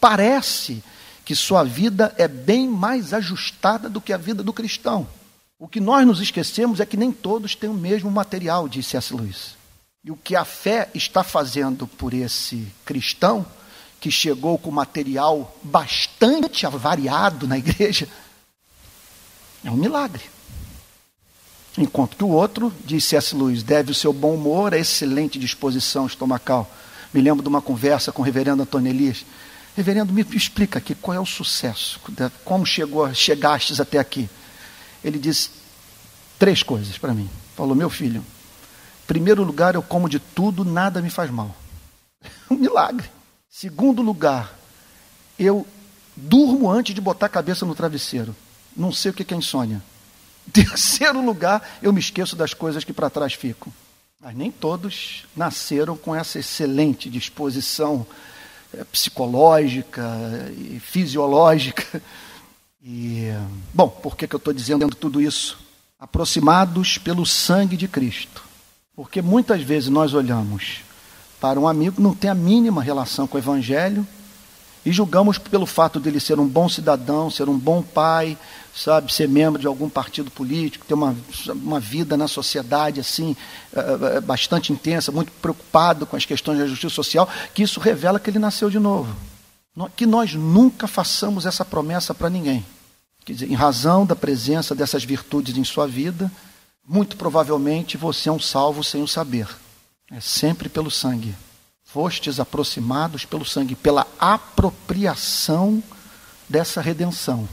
[0.00, 0.82] parece
[1.24, 5.06] que sua vida é bem mais ajustada do que a vida do cristão.
[5.58, 9.14] O que nós nos esquecemos é que nem todos têm o mesmo material, disse C.S.
[9.14, 9.56] Lewis.
[10.04, 13.44] E o que a fé está fazendo por esse cristão,
[13.98, 18.06] que chegou com material bastante avariado na igreja,
[19.64, 20.22] é um milagre.
[21.78, 23.34] Enquanto que o outro, disse C.S.
[23.34, 26.70] Lewis, deve o seu bom humor a excelente disposição estomacal.
[27.14, 29.24] Me lembro de uma conversa com o reverendo Antônio Elias.
[29.74, 31.98] Reverendo, me explica aqui qual é o sucesso,
[32.44, 34.28] como chegou, chegastes até aqui.
[35.06, 35.50] Ele disse
[36.36, 37.30] três coisas para mim.
[37.54, 38.24] Falou, meu filho,
[39.06, 41.54] primeiro lugar, eu como de tudo, nada me faz mal.
[42.50, 43.08] Um milagre.
[43.48, 44.52] Segundo lugar,
[45.38, 45.64] eu
[46.16, 48.34] durmo antes de botar a cabeça no travesseiro.
[48.76, 49.80] Não sei o que é insônia.
[50.52, 53.72] Terceiro lugar, eu me esqueço das coisas que para trás ficam.
[54.20, 58.04] Mas nem todos nasceram com essa excelente disposição
[58.74, 60.04] é, psicológica
[60.56, 62.02] e fisiológica.
[62.88, 63.32] E,
[63.74, 65.58] bom, por que, que eu estou dizendo tudo isso?
[65.98, 68.44] Aproximados pelo sangue de Cristo.
[68.94, 70.82] Porque muitas vezes nós olhamos
[71.40, 74.06] para um amigo que não tem a mínima relação com o Evangelho
[74.84, 78.38] e julgamos pelo fato dele ser um bom cidadão, ser um bom pai,
[78.72, 81.16] sabe, ser membro de algum partido político, ter uma,
[81.56, 83.34] uma vida na sociedade assim
[83.72, 88.30] uh, bastante intensa, muito preocupado com as questões da justiça social, que isso revela que
[88.30, 89.12] ele nasceu de novo.
[89.96, 92.64] Que nós nunca façamos essa promessa para ninguém.
[93.26, 96.30] Quer dizer, em razão da presença dessas virtudes em sua vida,
[96.86, 99.48] muito provavelmente você é um salvo sem o saber.
[100.12, 101.34] É sempre pelo sangue.
[101.82, 105.82] Fostes aproximados pelo sangue, pela apropriação
[106.48, 107.48] dessa redenção.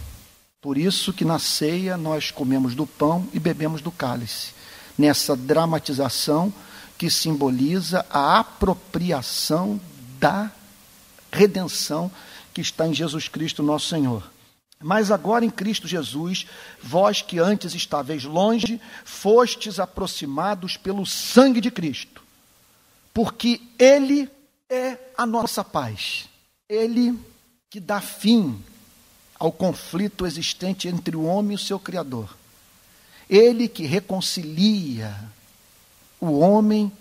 [0.62, 4.54] Por isso que na ceia nós comemos do pão e bebemos do cálice,
[4.96, 6.54] nessa dramatização
[7.00, 9.82] que simboliza a apropriação
[10.20, 10.52] da
[11.32, 12.12] redenção
[12.54, 14.33] que está em Jesus Cristo, nosso Senhor.
[14.84, 16.46] Mas agora em Cristo Jesus,
[16.82, 22.22] vós que antes estáveis longe, fostes aproximados pelo sangue de Cristo,
[23.14, 24.30] porque Ele
[24.70, 26.28] é a nossa paz.
[26.68, 27.18] Ele
[27.70, 28.62] que dá fim
[29.40, 32.36] ao conflito existente entre o homem e o seu Criador.
[33.30, 35.16] Ele que reconcilia
[36.20, 36.92] o homem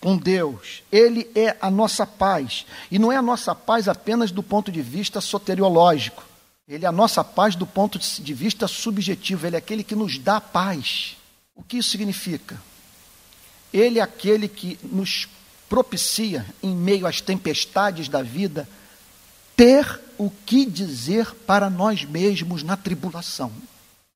[0.00, 0.82] com Deus.
[0.90, 2.66] Ele é a nossa paz.
[2.90, 6.31] E não é a nossa paz apenas do ponto de vista soteriológico.
[6.72, 9.46] Ele é a nossa paz do ponto de vista subjetivo.
[9.46, 11.18] Ele é aquele que nos dá paz.
[11.54, 12.58] O que isso significa?
[13.70, 15.28] Ele é aquele que nos
[15.68, 18.66] propicia, em meio às tempestades da vida,
[19.54, 23.52] ter o que dizer para nós mesmos na tribulação.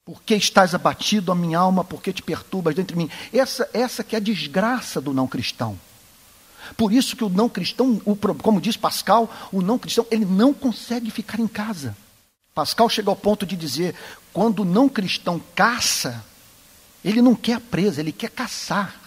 [0.02, 1.84] Por que estás abatido, a minha alma?
[1.84, 3.10] Por que te perturbas dentro de mim?
[3.34, 5.78] Essa, essa que é a desgraça do não cristão.
[6.74, 10.54] Por isso que o não cristão, o, como diz Pascal, o não cristão, ele não
[10.54, 11.94] consegue ficar em casa.
[12.56, 13.94] Pascal chega ao ponto de dizer:
[14.32, 16.24] quando o não cristão caça,
[17.04, 18.98] ele não quer a presa, ele quer caçar.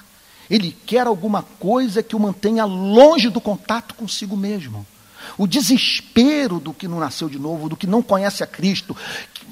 [0.48, 4.86] Ele quer alguma coisa que o mantenha longe do contato consigo mesmo.
[5.36, 8.96] O desespero do que não nasceu de novo, do que não conhece a Cristo,
[9.34, 9.46] que,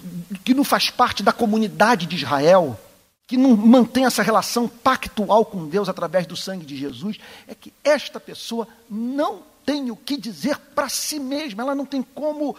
[0.45, 2.80] que não faz parte da comunidade de Israel,
[3.28, 7.18] que não mantém essa relação pactual com Deus através do sangue de Jesus,
[7.48, 12.02] é que esta pessoa não tem o que dizer para si mesma, ela não tem
[12.02, 12.56] como.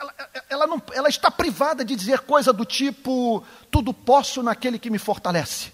[0.00, 0.14] Ela,
[0.48, 4.98] ela, não, ela está privada de dizer coisa do tipo: tudo posso naquele que me
[4.98, 5.72] fortalece.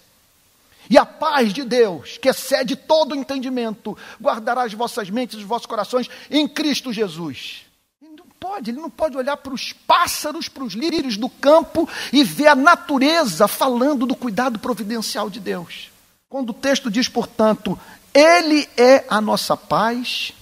[0.90, 5.42] E a paz de Deus, que excede todo o entendimento, guardará as vossas mentes e
[5.42, 7.64] os vossos corações em Cristo Jesus.
[8.02, 11.88] Ele não pode, ele não pode olhar para os pássaros, para os lírios do campo
[12.12, 15.90] e ver a natureza falando do cuidado providencial de Deus.
[16.28, 17.78] Quando o texto diz, portanto,
[18.12, 20.32] Ele é a nossa paz,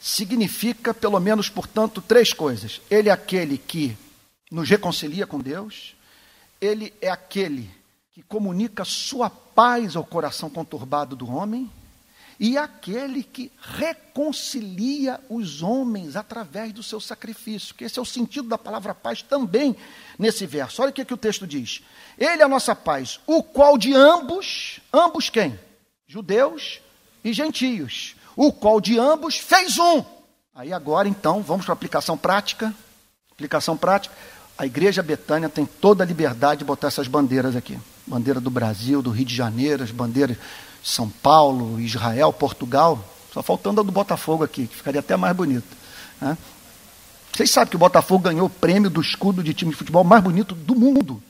[0.00, 2.80] significa, pelo menos, portanto, três coisas.
[2.90, 3.96] Ele é aquele que
[4.50, 5.94] nos reconcilia com Deus,
[6.60, 7.70] Ele é aquele
[8.12, 11.70] que comunica sua paz ao coração conturbado do homem,
[12.40, 17.74] e aquele que reconcilia os homens através do seu sacrifício.
[17.74, 19.74] Que esse é o sentido da palavra paz também
[20.16, 20.80] nesse verso.
[20.80, 21.82] Olha o que, que o texto diz.
[22.16, 25.58] Ele é a nossa paz, o qual de ambos, ambos quem?
[26.06, 26.80] Judeus
[27.24, 30.04] e gentios, o qual de ambos fez um.
[30.54, 32.72] Aí agora então, vamos para a aplicação prática.
[33.32, 34.14] Aplicação prática.
[34.56, 37.76] A igreja Betânia tem toda a liberdade de botar essas bandeiras aqui
[38.06, 40.36] bandeira do Brasil, do Rio de Janeiro, as bandeiras
[40.84, 43.04] São Paulo, Israel, Portugal.
[43.32, 45.66] Só faltando a do Botafogo aqui, que ficaria até mais bonita.
[46.20, 46.38] Né?
[47.32, 50.22] Vocês sabem que o Botafogo ganhou o prêmio do escudo de time de futebol mais
[50.22, 51.20] bonito do mundo.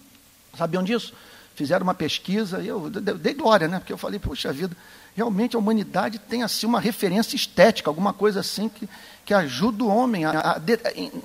[0.57, 1.15] Sabiam disso?
[1.55, 3.79] Fizeram uma pesquisa, e eu dei glória, né?
[3.81, 4.77] Porque eu falei, poxa vida,
[5.19, 8.89] realmente a humanidade tem assim uma referência estética, alguma coisa assim que,
[9.25, 10.61] que ajuda o homem a, a, a,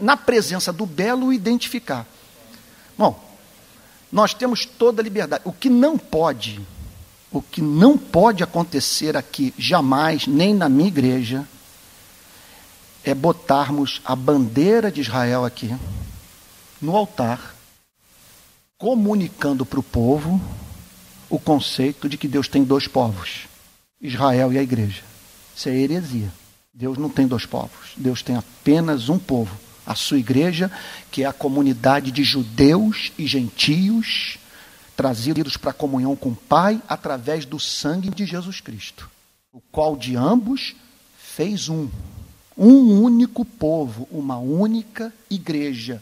[0.01, 2.03] na presença do belo identificar.
[2.97, 3.23] Bom,
[4.11, 5.43] nós temos toda a liberdade.
[5.45, 6.59] O que não pode,
[7.31, 11.47] o que não pode acontecer aqui jamais, nem na minha igreja,
[13.03, 15.71] é botarmos a bandeira de Israel aqui
[16.81, 17.55] no altar,
[18.75, 20.41] comunicando para o povo
[21.29, 23.52] o conceito de que Deus tem dois povos,
[24.03, 25.01] Israel e a igreja.
[25.55, 26.31] Isso é heresia.
[26.73, 30.71] Deus não tem dois povos, Deus tem apenas um povo a sua igreja,
[31.11, 34.37] que é a comunidade de judeus e gentios
[34.95, 39.09] trazidos para a comunhão com o Pai através do sangue de Jesus Cristo,
[39.51, 40.75] o qual de ambos
[41.17, 41.89] fez um,
[42.57, 46.01] um único povo, uma única igreja.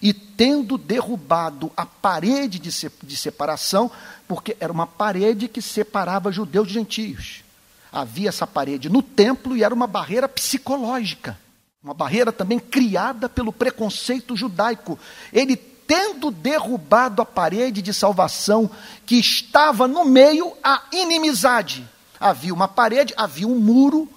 [0.00, 3.90] E tendo derrubado a parede de, separação,
[4.28, 7.44] porque era uma parede que separava judeus de gentios.
[7.90, 11.38] Havia essa parede no templo e era uma barreira psicológica
[11.86, 14.98] uma barreira também criada pelo preconceito judaico.
[15.32, 18.68] Ele tendo derrubado a parede de salvação
[19.06, 21.86] que estava no meio a inimizade.
[22.18, 24.08] Havia uma parede, havia um muro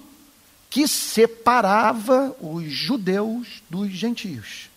[0.68, 4.69] que separava os judeus dos gentios.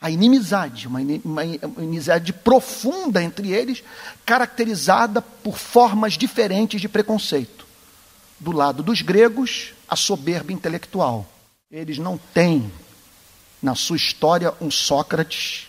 [0.00, 3.82] A inimizade, uma, inimizade profunda entre eles,
[4.24, 7.66] caracterizada por formas diferentes de preconceito.
[8.38, 11.26] Do lado dos gregos, a soberba intelectual
[11.70, 12.70] eles não têm
[13.60, 15.68] na sua história um Sócrates,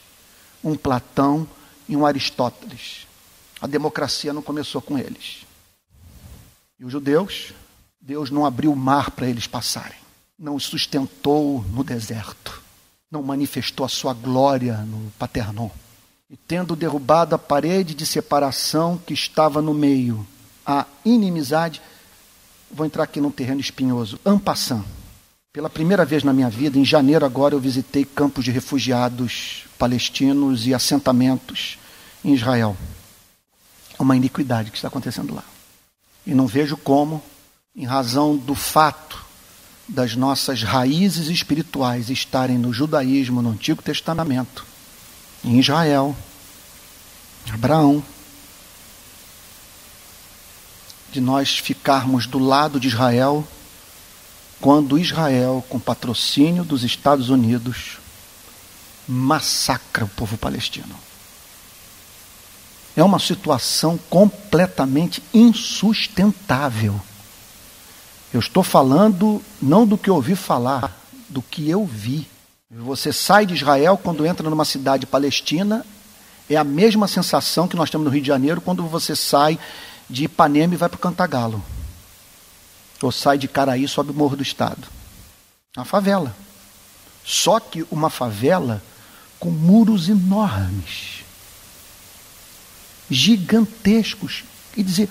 [0.63, 1.47] um Platão
[1.89, 3.07] e um Aristóteles.
[3.59, 5.45] A democracia não começou com eles.
[6.79, 7.51] E os judeus,
[7.99, 9.97] Deus não abriu o mar para eles passarem,
[10.37, 12.61] não os sustentou no deserto,
[13.11, 15.69] não manifestou a sua glória no Paternon.
[16.29, 20.27] E tendo derrubado a parede de separação que estava no meio,
[20.65, 21.81] a inimizade,
[22.69, 24.97] vou entrar aqui num terreno espinhoso, ampassando
[25.57, 30.67] pela primeira vez na minha vida, em janeiro agora, eu visitei campos de refugiados palestinos
[30.67, 31.79] e assentamentos
[32.23, 32.77] em Israel.
[33.97, 35.43] Uma iniquidade que está acontecendo lá.
[36.27, 37.23] E não vejo como,
[37.75, 39.25] em razão do fato
[39.87, 44.65] das nossas raízes espirituais estarem no judaísmo, no Antigo Testamento,
[45.43, 46.15] em Israel,
[47.53, 48.03] Abraão,
[51.11, 53.47] de nós ficarmos do lado de Israel
[54.59, 57.99] quando Israel, com patrocínio dos Estados Unidos,
[59.07, 60.95] massacra o povo palestino.
[62.95, 66.99] É uma situação completamente insustentável.
[68.33, 70.95] Eu estou falando não do que ouvi falar,
[71.29, 72.27] do que eu vi.
[72.69, 75.85] Você sai de Israel quando entra numa cidade palestina,
[76.49, 79.57] é a mesma sensação que nós temos no Rio de Janeiro quando você sai
[80.09, 81.63] de Ipanema e vai para o Cantagalo
[83.01, 84.87] ou sai de Caraí e sobe o Morro do Estado.
[85.75, 86.35] Uma favela.
[87.23, 88.81] Só que uma favela
[89.39, 91.23] com muros enormes,
[93.09, 94.43] gigantescos.
[94.75, 95.09] E dizer,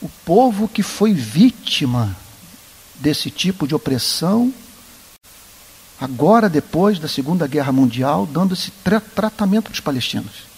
[0.00, 2.16] o povo que foi vítima
[3.00, 4.52] desse tipo de opressão,
[6.00, 10.50] agora depois da Segunda Guerra Mundial, dando esse tra tratamento para os palestinos.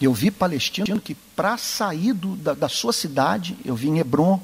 [0.00, 4.38] Eu vi palestino que, para sair do, da, da, sua cidade, eu vi em Hebron,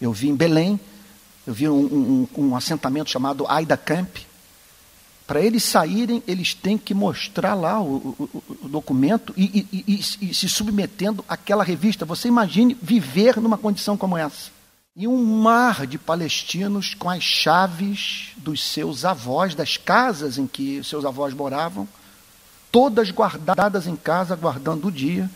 [0.00, 0.78] eu vi em Belém,
[1.44, 4.18] eu vi um, um, um assentamento chamado Aida Camp.
[5.32, 10.28] Para eles saírem, eles têm que mostrar lá o, o, o documento e, e, e,
[10.28, 12.04] e se submetendo àquela revista.
[12.04, 14.50] Você imagine viver numa condição como essa.
[14.94, 20.84] E um mar de palestinos com as chaves dos seus avós, das casas em que
[20.84, 21.88] seus avós moravam
[22.70, 25.30] todas guardadas em casa, aguardando o dia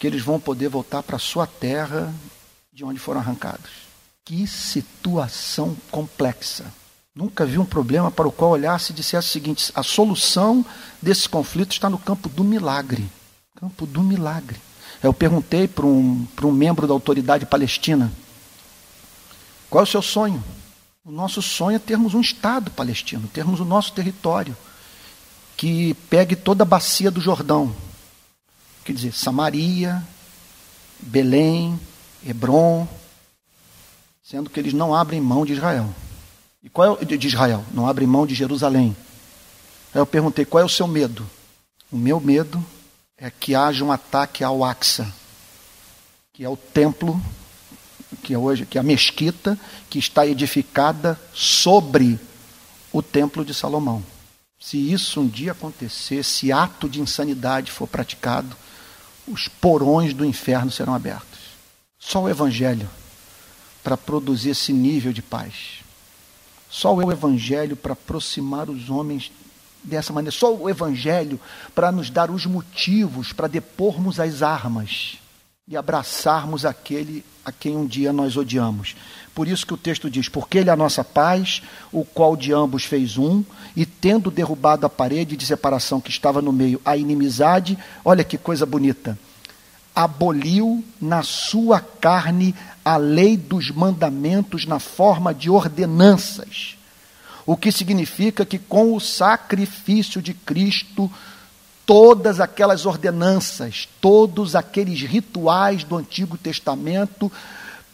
[0.00, 2.12] que eles vão poder voltar para a sua terra
[2.72, 3.70] de onde foram arrancados.
[4.24, 6.81] Que situação complexa.
[7.14, 10.64] Nunca vi um problema para o qual olhasse e dissesse o seguinte: a solução
[11.00, 13.06] desse conflito está no campo do milagre.
[13.54, 14.58] Campo do milagre.
[15.02, 18.10] Eu perguntei para um, para um membro da autoridade palestina:
[19.68, 20.42] qual é o seu sonho?
[21.04, 24.56] O nosso sonho é termos um Estado palestino, termos o nosso território
[25.56, 27.74] que pegue toda a bacia do Jordão.
[28.84, 30.02] Quer dizer, Samaria,
[30.98, 31.78] Belém,
[32.26, 32.88] Hebron,
[34.24, 35.88] sendo que eles não abrem mão de Israel.
[36.62, 37.64] E qual é de Israel?
[37.72, 38.96] Não abrem mão de Jerusalém.
[39.92, 41.28] Aí eu perguntei: qual é o seu medo?
[41.90, 42.64] O meu medo
[43.18, 45.12] é que haja um ataque ao Axa,
[46.32, 47.20] que é o templo,
[48.22, 49.58] que é hoje, que é a mesquita
[49.90, 52.18] que está edificada sobre
[52.92, 54.02] o templo de Salomão.
[54.58, 58.56] Se isso um dia acontecer, esse ato de insanidade for praticado,
[59.26, 61.40] os porões do inferno serão abertos.
[61.98, 62.88] Só o Evangelho
[63.82, 65.81] para produzir esse nível de paz.
[66.72, 69.30] Só o Evangelho para aproximar os homens
[69.84, 70.34] dessa maneira.
[70.34, 71.38] Só o Evangelho
[71.74, 75.18] para nos dar os motivos para depormos as armas
[75.68, 78.96] e abraçarmos aquele a quem um dia nós odiamos.
[79.34, 81.62] Por isso que o texto diz: Porque ele é a nossa paz,
[81.92, 83.44] o qual de ambos fez um,
[83.76, 88.38] e tendo derrubado a parede de separação que estava no meio, a inimizade, olha que
[88.38, 89.18] coisa bonita,
[89.94, 96.76] aboliu na sua carne a lei dos mandamentos na forma de ordenanças.
[97.44, 101.10] O que significa que com o sacrifício de Cristo,
[101.84, 107.30] todas aquelas ordenanças, todos aqueles rituais do Antigo Testamento,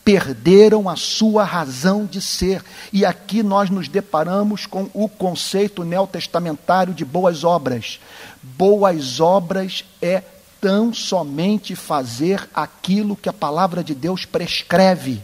[0.05, 2.63] perderam a sua razão de ser.
[2.93, 8.01] E aqui nós nos deparamos com o conceito neotestamentário de boas obras.
[8.43, 10.23] Boas obras é
[10.61, 15.23] tão somente fazer aquilo que a palavra de Deus prescreve.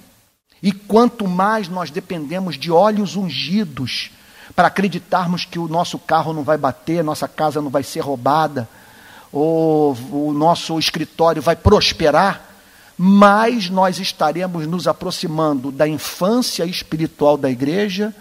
[0.63, 4.11] E quanto mais nós dependemos de olhos ungidos
[4.55, 8.69] para acreditarmos que o nosso carro não vai bater, nossa casa não vai ser roubada,
[9.33, 12.55] ou o nosso escritório vai prosperar,
[12.97, 18.15] mais nós estaremos nos aproximando da infância espiritual da igreja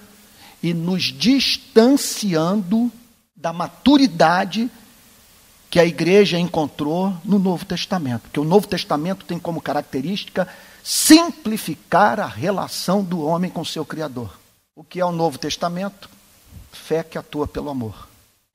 [0.61, 2.91] e nos distanciando
[3.35, 4.71] da maturidade
[5.73, 8.21] que a igreja encontrou no Novo Testamento.
[8.21, 10.47] Porque o Novo Testamento tem como característica
[10.83, 14.37] simplificar a relação do homem com seu Criador.
[14.75, 16.07] O que é o Novo Testamento?
[16.71, 18.07] Fé que atua pelo amor.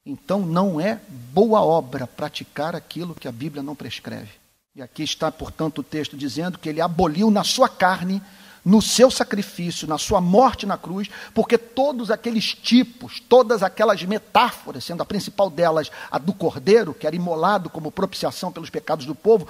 [0.06, 1.00] Então não é
[1.32, 4.30] boa obra praticar aquilo que a Bíblia não prescreve.
[4.76, 8.22] E aqui está, portanto, o texto dizendo que ele aboliu na sua carne,
[8.68, 14.84] no seu sacrifício, na sua morte na cruz, porque todos aqueles tipos, todas aquelas metáforas,
[14.84, 19.14] sendo a principal delas a do cordeiro, que era imolado como propiciação pelos pecados do
[19.14, 19.48] povo,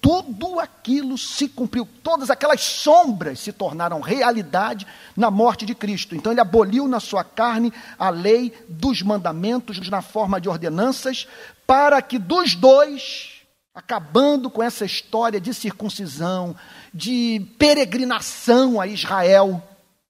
[0.00, 6.14] tudo aquilo se cumpriu, todas aquelas sombras se tornaram realidade na morte de Cristo.
[6.14, 11.26] Então ele aboliu na sua carne a lei dos mandamentos na forma de ordenanças,
[11.66, 13.39] para que dos dois
[13.80, 16.54] acabando com essa história de circuncisão,
[16.92, 19.62] de peregrinação a Israel,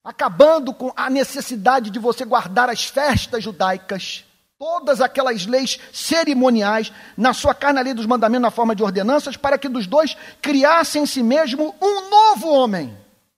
[0.02, 4.24] acabando com a necessidade de você guardar as festas judaicas,
[4.58, 9.36] todas aquelas leis cerimoniais, na sua carne a lei dos mandamentos na forma de ordenanças,
[9.36, 12.96] para que dos dois criassem em si mesmo um novo homem,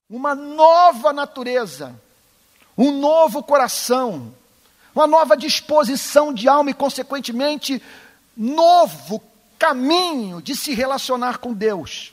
[0.08, 1.94] uma nova natureza,
[2.76, 4.32] um novo coração,
[4.94, 7.82] uma nova disposição de alma e, consequentemente,
[8.34, 9.22] novo
[9.62, 12.12] caminho de se relacionar com Deus.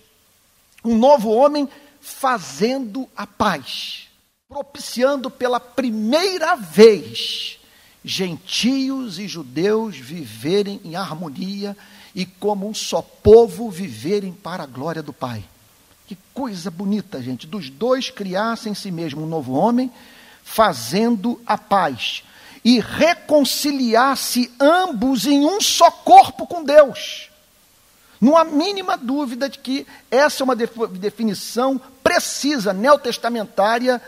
[0.85, 1.67] Um novo homem
[1.99, 4.07] fazendo a paz,
[4.47, 7.57] propiciando pela primeira vez
[8.05, 11.75] gentios e judeus viverem em harmonia
[12.13, 15.43] e como um só povo viverem para a glória do Pai.
[16.05, 17.47] Que coisa bonita, gente.
[17.47, 19.91] Dos dois criassem em si mesmo um novo homem,
[20.43, 22.23] fazendo a paz
[22.63, 27.28] e reconciliasse ambos em um só corpo com Deus.
[28.19, 34.01] Não há mínima dúvida de que essa é uma definição precisa, neotestamentária,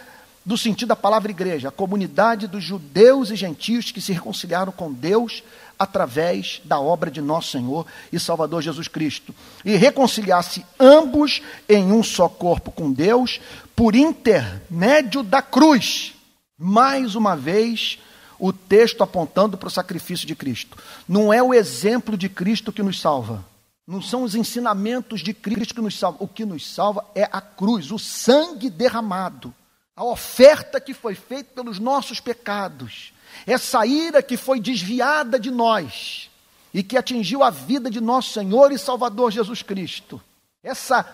[0.44, 4.92] do sentido da palavra igreja, a comunidade dos judeus e gentios que se reconciliaram com
[4.92, 5.44] Deus
[5.78, 9.34] através da obra de nosso Senhor e Salvador Jesus Cristo,
[9.64, 13.40] e reconciliasse ambos em um só corpo com Deus
[13.76, 16.14] por intermédio da cruz.
[16.58, 17.98] Mais uma vez,
[18.38, 20.78] o texto apontando para o sacrifício de Cristo.
[21.08, 23.44] Não é o exemplo de Cristo que nos salva.
[23.88, 26.22] Não são os ensinamentos de Cristo que nos salvam.
[26.22, 29.54] O que nos salva é a cruz, o sangue derramado,
[29.96, 33.14] a oferta que foi feita pelos nossos pecados
[33.46, 36.30] essa ira que foi desviada de nós
[36.74, 40.22] e que atingiu a vida de nosso Senhor e Salvador Jesus Cristo.
[40.64, 41.14] Essa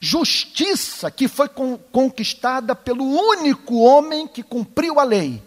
[0.00, 1.48] justiça que foi
[1.90, 5.42] conquistada pelo único homem que cumpriu a lei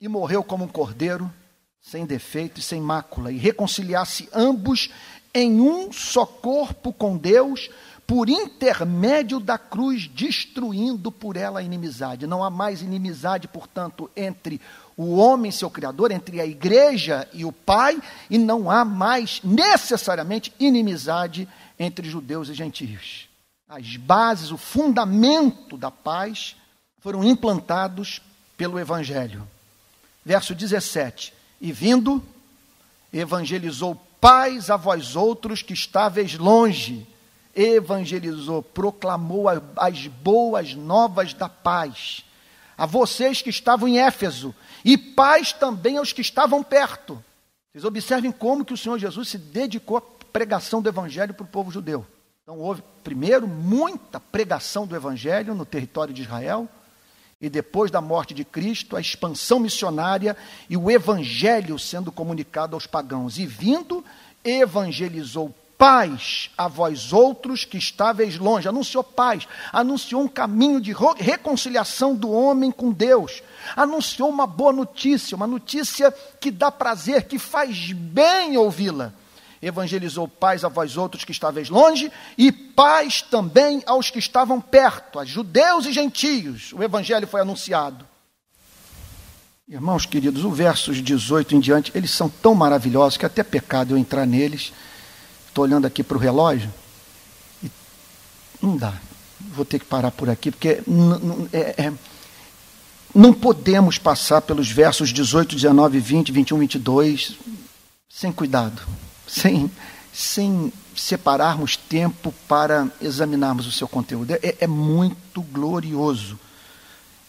[0.00, 1.32] e morreu como um cordeiro,
[1.80, 4.90] sem defeito e sem mácula, e reconciliasse ambos
[5.36, 7.68] em um só corpo com Deus,
[8.06, 12.26] por intermédio da cruz, destruindo por ela a inimizade.
[12.26, 14.58] Não há mais inimizade, portanto, entre
[14.96, 20.54] o homem, seu criador, entre a igreja e o pai, e não há mais necessariamente
[20.58, 21.46] inimizade
[21.78, 23.28] entre judeus e gentios.
[23.68, 26.56] As bases, o fundamento da paz
[27.00, 28.22] foram implantados
[28.56, 29.46] pelo evangelho.
[30.24, 32.24] Verso 17: E vindo,
[33.12, 37.06] evangelizou paz a vós outros que estáveis longe,
[37.54, 39.46] evangelizou, proclamou
[39.76, 42.24] as boas novas da paz
[42.76, 44.52] a vocês que estavam em Éfeso
[44.84, 47.22] e paz também aos que estavam perto.
[47.70, 50.02] Vocês observem como que o Senhor Jesus se dedicou à
[50.32, 52.04] pregação do evangelho para o povo judeu.
[52.42, 56.68] Então houve primeiro muita pregação do evangelho no território de Israel
[57.40, 60.34] e depois da morte de Cristo, a expansão missionária
[60.70, 63.38] e o evangelho sendo comunicado aos pagãos.
[63.38, 64.02] E vindo,
[64.42, 68.66] evangelizou paz a vós outros que estáveis longe.
[68.66, 73.42] Anunciou paz, anunciou um caminho de reconciliação do homem com Deus.
[73.76, 76.10] Anunciou uma boa notícia, uma notícia
[76.40, 79.12] que dá prazer, que faz bem ouvi-la.
[79.60, 85.18] Evangelizou paz a vós outros que estáveis longe e paz também aos que estavam perto,
[85.18, 86.72] a judeus e gentios.
[86.72, 88.06] O evangelho foi anunciado.
[89.68, 93.98] Irmãos queridos, os versos 18 em diante, eles são tão maravilhosos que até pecado eu
[93.98, 94.72] entrar neles
[95.56, 96.70] Estou olhando aqui para o relógio
[97.64, 97.70] e
[98.60, 98.92] não dá.
[99.40, 100.82] Vou ter que parar por aqui, porque
[101.50, 101.92] é, é,
[103.14, 107.38] não podemos passar pelos versos 18, 19, 20, 21, 22
[108.06, 108.82] sem cuidado,
[109.26, 109.70] sem,
[110.12, 114.32] sem separarmos tempo para examinarmos o seu conteúdo.
[114.32, 116.38] É, é muito glorioso.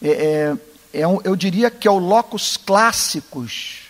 [0.02, 0.10] É,
[0.94, 3.88] é, é um, eu diria que é o locus clássicos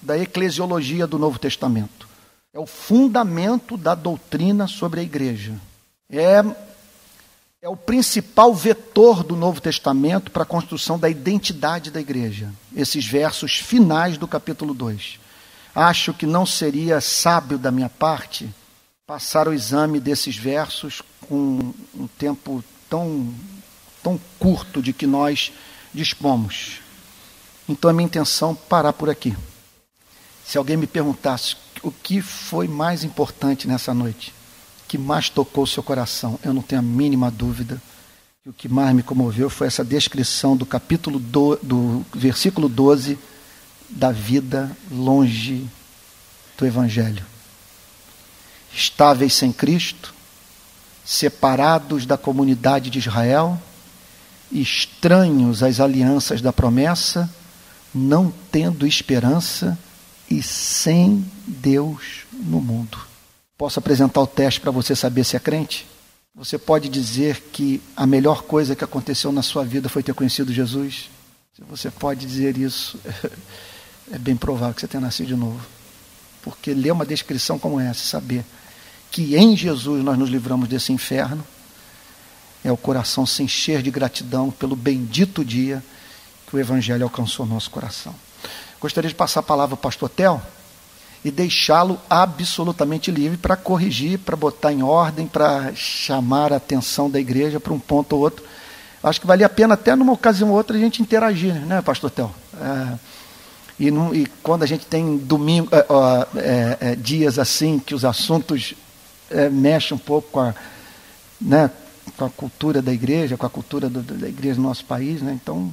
[0.00, 2.08] da eclesiologia do Novo Testamento.
[2.52, 5.54] É o fundamento da doutrina sobre a igreja.
[6.10, 6.42] É,
[7.60, 12.52] é o principal vetor do Novo Testamento para a construção da identidade da igreja.
[12.74, 15.18] Esses versos finais do capítulo 2.
[15.80, 18.52] Acho que não seria sábio da minha parte
[19.06, 23.32] passar o exame desses versos com um tempo tão,
[24.02, 25.52] tão curto de que nós
[25.94, 26.80] dispomos.
[27.68, 29.36] Então, a minha intenção é parar por aqui.
[30.44, 34.34] Se alguém me perguntasse o que foi mais importante nessa noite,
[34.88, 37.80] que mais tocou o seu coração, eu não tenho a mínima dúvida.
[38.42, 43.16] que O que mais me comoveu foi essa descrição do capítulo do, do versículo 12
[43.88, 45.66] da vida longe
[46.56, 47.24] do Evangelho.
[48.72, 50.14] Estáveis sem Cristo,
[51.04, 53.60] separados da comunidade de Israel,
[54.52, 57.28] estranhos às alianças da promessa,
[57.94, 59.78] não tendo esperança
[60.30, 62.98] e sem Deus no mundo.
[63.56, 65.86] Posso apresentar o teste para você saber se é crente?
[66.34, 70.52] Você pode dizer que a melhor coisa que aconteceu na sua vida foi ter conhecido
[70.52, 71.10] Jesus?
[71.68, 72.96] Você pode dizer isso,
[74.12, 75.60] é bem provável que você tenha nascido de novo.
[76.42, 78.44] Porque ler uma descrição como essa, saber
[79.10, 81.44] que em Jesus nós nos livramos desse inferno,
[82.64, 85.82] é o coração se encher de gratidão pelo bendito dia
[86.46, 88.14] que o Evangelho alcançou nosso coração.
[88.80, 90.40] Gostaria de passar a palavra ao pastor Tel
[91.24, 97.18] e deixá-lo absolutamente livre para corrigir, para botar em ordem, para chamar a atenção da
[97.18, 98.44] igreja para um ponto ou outro.
[99.02, 102.10] Acho que valia a pena até numa ocasião ou outra a gente interagir, né, pastor
[102.10, 102.32] Tel?
[102.60, 102.98] É,
[103.78, 105.68] e, e, quando a gente tem domingo,
[106.36, 108.74] é, é, dias assim que os assuntos
[109.52, 110.54] mexem um pouco com a,
[111.40, 111.70] né,
[112.16, 115.38] com a cultura da igreja, com a cultura do, da igreja do nosso país, né,
[115.40, 115.72] então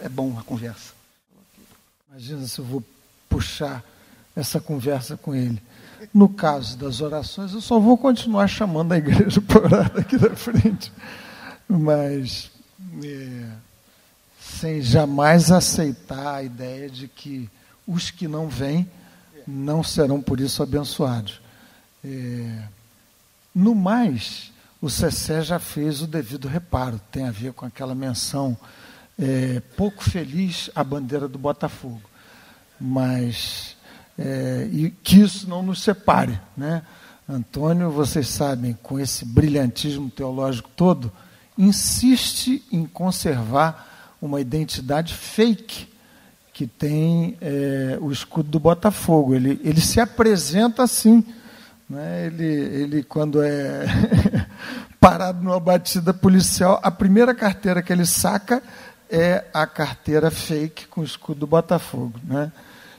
[0.00, 0.92] é, é bom a conversa.
[2.10, 2.82] Imagina se eu vou
[3.28, 3.82] puxar
[4.36, 5.60] essa conversa com ele.
[6.12, 10.34] No caso das orações, eu só vou continuar chamando a igreja para orar daqui da
[10.36, 10.92] frente.
[11.68, 12.50] Mas
[13.02, 13.46] é,
[14.64, 17.50] sem jamais aceitar a ideia de que
[17.86, 18.88] os que não vêm
[19.46, 21.38] não serão por isso abençoados.
[22.02, 22.62] É,
[23.54, 24.50] no mais,
[24.80, 28.56] o CC já fez o devido reparo, tem a ver com aquela menção
[29.18, 32.00] é, pouco feliz à bandeira do Botafogo.
[32.80, 33.76] Mas
[34.18, 36.40] é, e que isso não nos separe.
[36.56, 36.82] Né?
[37.28, 41.12] Antônio, vocês sabem, com esse brilhantismo teológico todo,
[41.58, 43.90] insiste em conservar
[44.26, 45.88] uma identidade fake
[46.52, 49.34] que tem é, o escudo do Botafogo.
[49.34, 51.24] Ele, ele se apresenta assim.
[51.88, 52.26] Né?
[52.26, 53.84] Ele, ele, quando é
[54.98, 58.62] parado numa batida policial, a primeira carteira que ele saca
[59.10, 62.18] é a carteira fake com o escudo do Botafogo.
[62.24, 62.50] Né?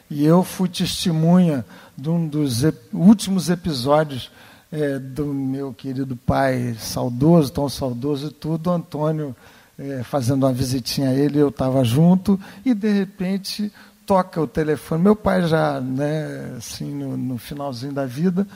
[0.09, 1.65] E eu fui testemunha
[1.97, 2.61] de um dos
[2.93, 4.29] últimos episódios
[4.71, 9.35] é, do meu querido pai saudoso, tão saudoso e tudo, Antônio
[9.77, 13.71] é, fazendo uma visitinha a ele, eu estava junto, e de repente
[14.05, 15.03] toca o telefone.
[15.03, 18.47] Meu pai já, né, assim, no, no finalzinho da vida,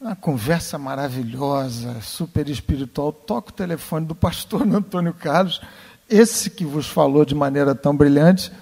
[0.00, 5.60] uma conversa maravilhosa, super espiritual, toca o telefone do pastor Antônio Carlos,
[6.08, 8.52] esse que vos falou de maneira tão brilhante,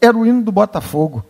[0.00, 1.24] era o hino do Botafogo.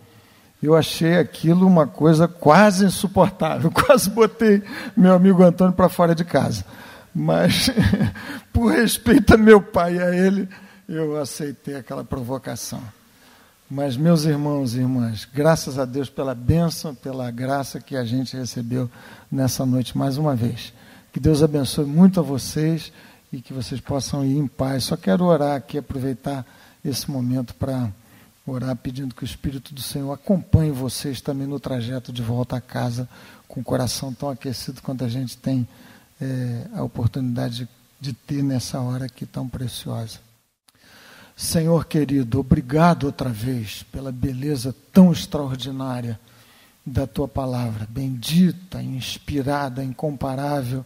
[0.61, 3.71] Eu achei aquilo uma coisa quase insuportável.
[3.71, 4.61] Quase botei
[4.95, 6.65] meu amigo Antônio para fora de casa.
[7.13, 7.69] Mas,
[8.53, 10.47] por respeito a meu pai e a ele,
[10.87, 12.81] eu aceitei aquela provocação.
[13.69, 18.35] Mas, meus irmãos e irmãs, graças a Deus pela bênção, pela graça que a gente
[18.35, 18.89] recebeu
[19.31, 20.73] nessa noite mais uma vez.
[21.13, 22.91] Que Deus abençoe muito a vocês
[23.31, 24.85] e que vocês possam ir em paz.
[24.85, 26.45] Só quero orar aqui, aproveitar
[26.83, 27.91] esse momento para
[28.45, 32.61] orar pedindo que o Espírito do Senhor acompanhe vocês também no trajeto de volta a
[32.61, 33.07] casa,
[33.47, 35.67] com o coração tão aquecido quanto a gente tem
[36.21, 40.19] é, a oportunidade de, de ter nessa hora aqui tão preciosa.
[41.35, 46.19] Senhor querido, obrigado outra vez pela beleza tão extraordinária
[46.85, 50.85] da tua palavra, bendita, inspirada, incomparável,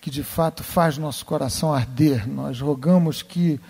[0.00, 2.28] que de fato faz nosso coração arder.
[2.28, 3.60] Nós rogamos que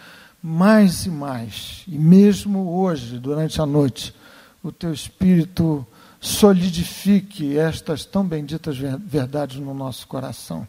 [0.42, 4.14] mais e mais, e mesmo hoje, durante a noite,
[4.62, 5.86] o teu Espírito
[6.20, 10.66] solidifique estas tão benditas verdades no nosso coração.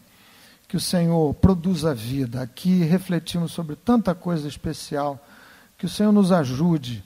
[0.73, 2.41] Que o Senhor produza vida.
[2.41, 5.23] Aqui refletimos sobre tanta coisa especial.
[5.77, 7.03] Que o Senhor nos ajude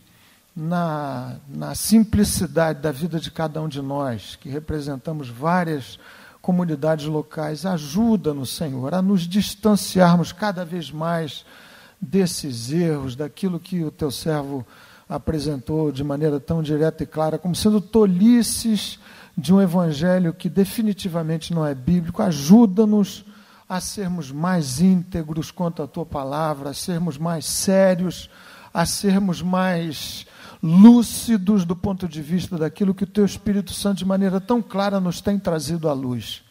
[0.55, 5.99] na, na simplicidade da vida de cada um de nós, que representamos várias
[6.41, 7.65] comunidades locais.
[7.65, 11.43] Ajuda-nos, Senhor, a nos distanciarmos cada vez mais
[11.99, 14.65] desses erros, daquilo que o teu servo
[15.09, 18.97] apresentou de maneira tão direta e clara, como sendo tolices
[19.38, 22.22] de um evangelho que definitivamente não é bíblico.
[22.22, 23.26] Ajuda-nos
[23.68, 28.30] a sermos mais íntegros quanto à tua palavra, a sermos mais sérios,
[28.74, 30.26] a sermos mais
[30.63, 34.99] lúcidos do ponto de vista daquilo que o teu Espírito Santo, de maneira tão clara,
[34.99, 36.43] nos tem trazido à luz.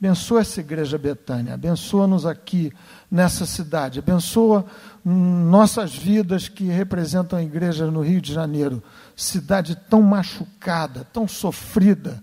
[0.00, 2.72] Abençoa essa igreja Betânia, abençoa-nos aqui
[3.10, 4.64] nessa cidade, abençoa
[5.04, 8.80] nossas vidas que representam a igreja no Rio de Janeiro,
[9.16, 12.22] cidade tão machucada, tão sofrida,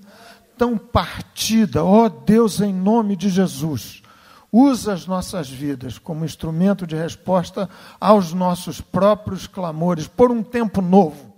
[0.57, 1.83] tão partida.
[1.83, 4.01] Ó oh, Deus, em nome de Jesus,
[4.58, 10.82] usa as nossas vidas como instrumento de resposta aos nossos próprios clamores por um tempo
[10.82, 11.36] novo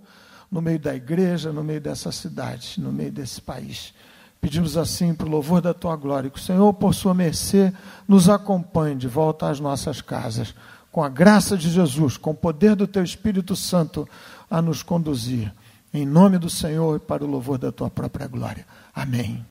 [0.50, 3.92] no meio da igreja, no meio dessa cidade, no meio desse país.
[4.40, 7.72] Pedimos assim para o louvor da tua glória, que o Senhor, por sua mercê,
[8.06, 10.54] nos acompanhe de volta às nossas casas,
[10.92, 14.08] com a graça de Jesus, com o poder do teu Espírito Santo
[14.48, 15.52] a nos conduzir.
[15.92, 18.64] Em nome do Senhor e para o louvor da tua própria glória.
[18.94, 19.44] Amém.